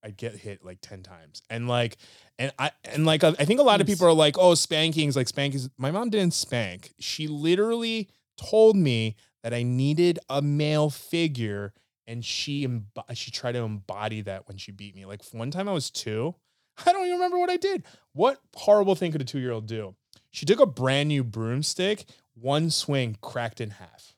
[0.03, 1.41] I'd get hit like 10 times.
[1.49, 1.97] And like
[2.37, 5.27] and I and like I think a lot of people are like, "Oh, spankings, like
[5.27, 6.91] spankings." My mom didn't spank.
[6.99, 11.73] She literally told me that I needed a male figure
[12.07, 15.05] and she emb- she tried to embody that when she beat me.
[15.05, 16.35] Like one time I was 2.
[16.85, 17.83] I don't even remember what I did.
[18.13, 19.95] What horrible thing could a 2-year-old do?
[20.31, 24.15] She took a brand new broomstick, one swing cracked in half.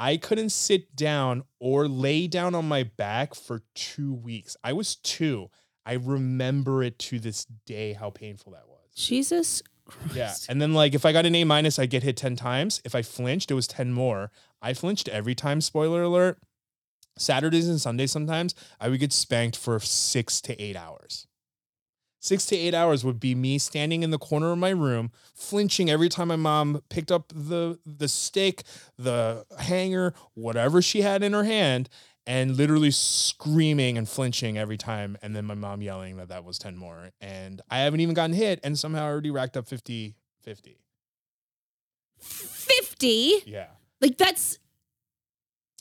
[0.00, 4.56] I couldn't sit down or lay down on my back for two weeks.
[4.64, 5.50] I was two.
[5.84, 8.94] I remember it to this day how painful that was.
[8.94, 10.16] Jesus Christ.
[10.16, 10.32] Yeah.
[10.48, 12.80] And then, like, if I got an A minus, I'd get hit 10 times.
[12.82, 14.30] If I flinched, it was 10 more.
[14.62, 16.38] I flinched every time, spoiler alert.
[17.18, 21.26] Saturdays and Sundays, sometimes I would get spanked for six to eight hours.
[22.22, 25.88] Six to eight hours would be me standing in the corner of my room, flinching
[25.90, 28.62] every time my mom picked up the the stick,
[28.98, 31.88] the hanger, whatever she had in her hand,
[32.30, 35.18] and literally screaming and flinching every time.
[35.20, 37.10] And then my mom yelling that that was 10 more.
[37.20, 40.78] And I haven't even gotten hit and somehow I already racked up 50 50.
[42.20, 43.42] 50?
[43.46, 43.66] Yeah.
[44.00, 44.59] Like that's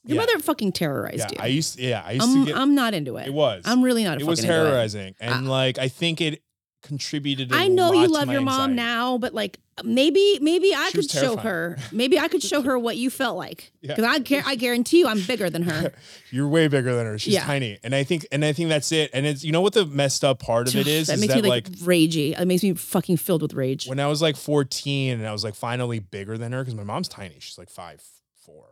[0.05, 0.21] your Yeah.
[0.25, 1.27] mother fucking terrorized Yeah.
[1.31, 1.37] you.
[1.39, 3.27] I used yeah, I used I'm, to get I'm not into it.
[3.27, 3.63] it was.
[3.65, 4.13] I'm really not.
[4.13, 5.15] Into it It was terrorizing.
[5.19, 6.41] And uh, like I think it
[6.81, 7.51] contributed.
[7.53, 11.35] I know you love your mom now, but like maybe maybe I She could show
[11.37, 11.77] her.
[11.91, 13.71] Maybe I could show her what you felt like.
[13.81, 13.95] Yeah.
[13.95, 15.91] Because I gar- I guarantee you I'm bigger than her.
[16.31, 17.19] You're way bigger than her.
[17.19, 17.43] She's Yeah.
[17.43, 19.09] tiny, and I think, and I think that's it.
[19.13, 21.33] And it's you know what the messed up part of it is that is makes
[21.33, 22.39] that me like, like ragey.
[22.39, 23.85] It makes me fucking filled with rage.
[23.87, 26.83] when I was like 14 and I was like finally bigger than her because my
[26.83, 27.35] mom's tiny.
[27.39, 28.01] She's like five
[28.45, 28.65] four,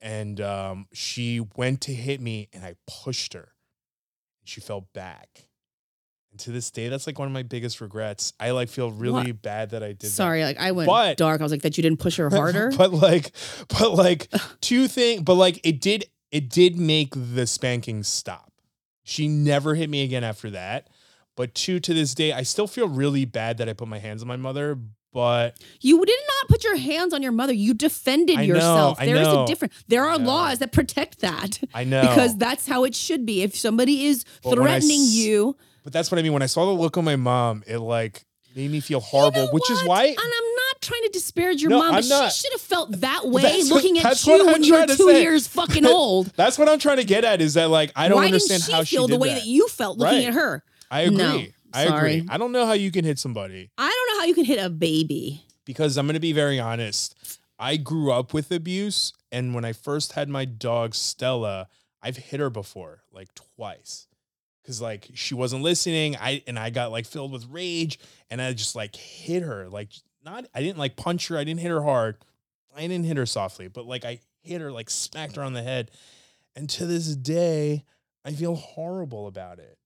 [0.00, 3.52] and um, she went to hit me and I pushed her.
[4.44, 5.46] She fell back.
[6.30, 8.32] And to this day, that's like one of my biggest regrets.
[8.38, 10.00] I like feel really bad that I did.
[10.00, 10.06] that.
[10.06, 11.40] Sorry, like I went But- dark.
[11.40, 12.70] I was like that you didn't push her harder.
[12.76, 13.32] but like,
[13.68, 15.22] but like two things.
[15.22, 16.06] But like, it did.
[16.30, 18.52] It did make the spanking stop.
[19.02, 20.88] She never hit me again after that.
[21.36, 24.22] But two to this day, I still feel really bad that I put my hands
[24.22, 24.78] on my mother.
[25.12, 27.52] But you did not put your hands on your mother.
[27.52, 28.98] You defended I know, yourself.
[29.00, 29.42] I There is know.
[29.44, 29.74] a difference.
[29.88, 31.58] There are laws that protect that.
[31.74, 33.42] I know Because that's how it should be.
[33.42, 36.32] If somebody is But threatening s- you, But that's what I mean.
[36.32, 38.24] When I saw the look on my mom, it like
[38.54, 39.40] made me feel horrible.
[39.40, 40.24] You know which is why And I'm
[40.54, 42.32] not trying to disparage your No, mom, I'm but not.
[42.32, 45.10] she should have felt that way That's what- looking at you when you were two
[45.10, 45.22] say.
[45.22, 46.26] years fucking old.
[46.36, 47.40] that's what I'm trying to get at.
[47.40, 49.40] Is that like I don't Why understand didn't she how she feel the way that.
[49.40, 49.46] that.
[49.46, 50.26] you felt looking Right.
[50.28, 50.62] at her?
[50.90, 51.16] I agree.
[51.16, 51.42] No,
[51.72, 52.18] I sorry.
[52.18, 52.28] agree.
[52.30, 53.70] I don't know how you can hit somebody.
[53.78, 55.44] I don't know how you can hit a baby.
[55.64, 57.14] because I'm going to be very honest.
[57.58, 59.12] I grew up with abuse.
[59.30, 61.68] And when I first had my dog, Stella,
[62.02, 64.06] I've hit her before, like twice.
[64.66, 66.16] Cause like she wasn't listening.
[66.16, 67.98] I and I got like filled with rage
[68.30, 69.68] and I just like hit her.
[69.68, 69.88] Like
[70.24, 71.38] not I didn't like punch her.
[71.38, 72.18] I didn't hit her hard.
[72.76, 75.62] I didn't hit her softly, but like I hit her, like smacked her on the
[75.62, 75.90] head.
[76.54, 77.84] And to this day,
[78.24, 79.78] I feel horrible about it.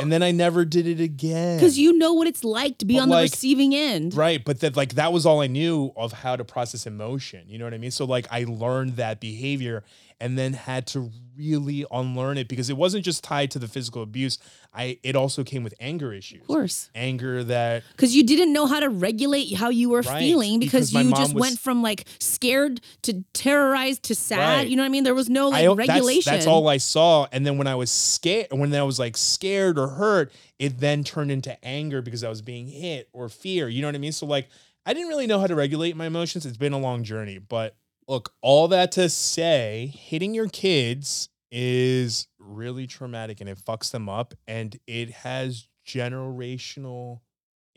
[0.00, 1.58] And then I never did it again.
[1.58, 4.14] Because you know what it's like to be But on the like- receiving end.
[4.14, 7.44] Right, but that like that was all I knew of how to process emotion.
[7.48, 7.90] You know what I mean?
[7.90, 9.84] So like I learned that behavior
[10.20, 14.02] and then had to really unlearn it because it wasn't just tied to the physical
[14.02, 14.38] abuse.
[14.74, 16.42] I it also came with anger issues.
[16.42, 16.90] Of course.
[16.94, 20.90] Anger that Because you didn't know how to regulate how you were Right, feeling because,
[20.90, 24.38] because you just was- went from like scared to terrorized to sad.
[24.58, 24.68] Right.
[24.68, 25.04] You know what I mean?
[25.04, 26.30] There was no like I that's, regulation.
[26.32, 27.26] that's all I saw.
[27.32, 31.04] And then when I was scared when I was like scared or hurt, it then
[31.04, 33.66] turned into anger because I was being hit or fear.
[33.68, 34.12] You know what I mean?
[34.12, 34.48] So like
[34.84, 36.44] I didn't really know how to regulate my emotions.
[36.44, 37.76] It's been a long journey, but
[38.10, 44.08] look, all that to say, hitting your kids is really traumatic and it fucks them
[44.08, 47.20] up and it has generational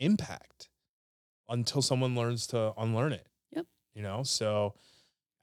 [0.00, 0.68] impact
[1.48, 3.28] until someone learns to unlearn it.
[3.54, 3.66] Yep.
[3.94, 4.74] You know, so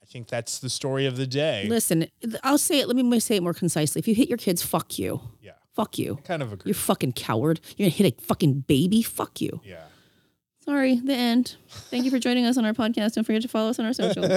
[0.02, 1.64] I think that's the story of the day.
[1.68, 2.06] Listen,
[2.42, 2.86] I'll say it.
[2.86, 3.98] Let me say it more concisely.
[3.98, 5.22] If you hit your kids, fuck you.
[5.40, 5.52] Yeah.
[5.74, 6.18] Fuck you.
[6.18, 6.68] I kind of agree.
[6.68, 7.60] You're fucking coward.
[7.78, 9.00] You're gonna hit a fucking baby.
[9.00, 9.62] Fuck you.
[9.64, 9.84] yeah.
[10.64, 11.56] Sorry, the end.
[11.90, 13.14] Thank you for joining us on our podcast.
[13.14, 14.22] Don't forget to follow us on our social.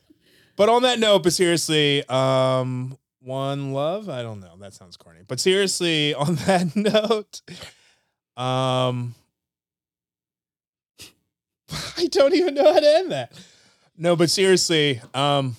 [0.56, 4.08] but on that note, but seriously, um, one love.
[4.08, 4.56] I don't know.
[4.58, 5.20] That sounds corny.
[5.28, 7.42] But seriously, on that note,
[8.42, 9.14] um,
[11.98, 13.32] I don't even know how to end that.
[13.98, 15.56] No, but seriously, um,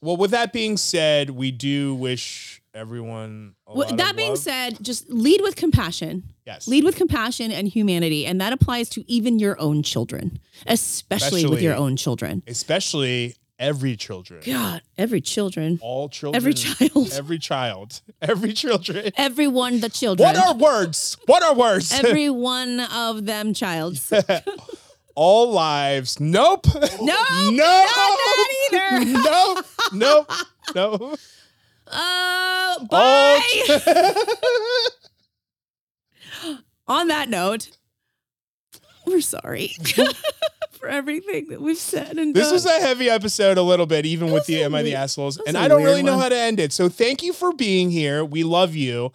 [0.00, 3.54] well, with that being said, we do wish everyone.
[3.66, 4.38] A Well, that being love.
[4.38, 6.22] said, just lead with compassion.
[6.46, 11.44] Yes, Lead with compassion and humanity, and that applies to even your own children, especially,
[11.46, 12.42] with your own children.
[12.46, 19.10] especially every children, God, every children, all children, every child, every child, every children.
[19.16, 20.26] everyone the children.
[20.26, 21.16] What are words?
[21.26, 21.92] What are words?
[22.04, 24.12] every one of them childs?
[25.18, 26.20] All lives.
[26.20, 26.66] Nope.
[27.00, 27.86] No, no.
[27.96, 29.04] not either.
[29.22, 29.62] no.
[29.94, 30.30] Nope.
[30.74, 31.16] No.
[31.86, 34.88] Uh, All bye.
[36.88, 37.76] On that note,
[39.06, 40.12] we're sorry mm-hmm.
[40.70, 42.32] for everything that we've said and done.
[42.32, 42.52] this done.
[42.54, 45.38] was a heavy episode, a little bit, even with the Am I the Assholes?
[45.46, 46.72] And i don't really know how to end it.
[46.72, 48.24] So thank you for being here.
[48.24, 49.12] We love you.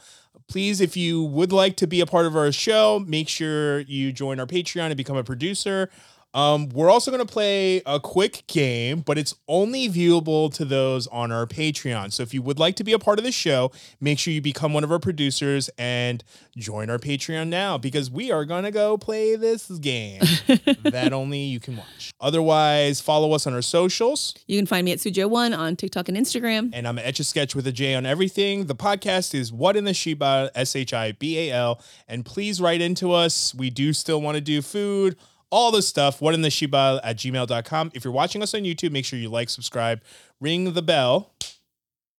[0.48, 4.12] Please, if you would like to be a part of our show, make sure you
[4.12, 5.90] join our Patreon and become a producer.
[6.34, 11.08] Um, we're also going to play a quick game, but it's only viewable to those
[11.08, 12.14] on our Patreon.
[12.14, 14.42] So if you would like to be a part of the show, make sure you
[14.42, 16.24] become one of our producers and
[16.56, 20.22] join our Patreon now because we are going to go play this game
[20.84, 22.14] that only you can watch.
[22.22, 24.34] Otherwise, follow us on our socials.
[24.48, 26.70] You can find me at Sujo1 on TikTok and Instagram.
[26.74, 28.68] And I'm Etch a Sketch with a J on everything.
[28.68, 31.82] The podcast is What in the Shibal, S H I B A L.
[32.08, 33.54] And please write into us.
[33.54, 35.18] We do still want to do food,
[35.52, 36.22] all the stuff.
[36.22, 37.92] What in the Shibal at gmail.com.
[37.94, 40.02] If you're watching us on YouTube, make sure you like, subscribe,
[40.40, 41.34] ring the bell,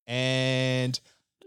[0.07, 0.99] and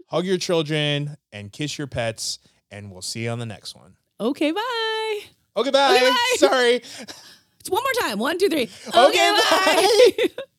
[0.08, 2.38] hug your children and kiss your pets.
[2.70, 3.96] And we'll see you on the next one.
[4.20, 5.20] Okay, bye.
[5.56, 5.94] Okay, bye.
[5.96, 6.16] Okay, bye.
[6.36, 6.74] Sorry.
[6.74, 8.18] It's one more time.
[8.18, 8.68] One, two, three.
[8.88, 10.12] Okay, bye.
[10.18, 10.42] bye.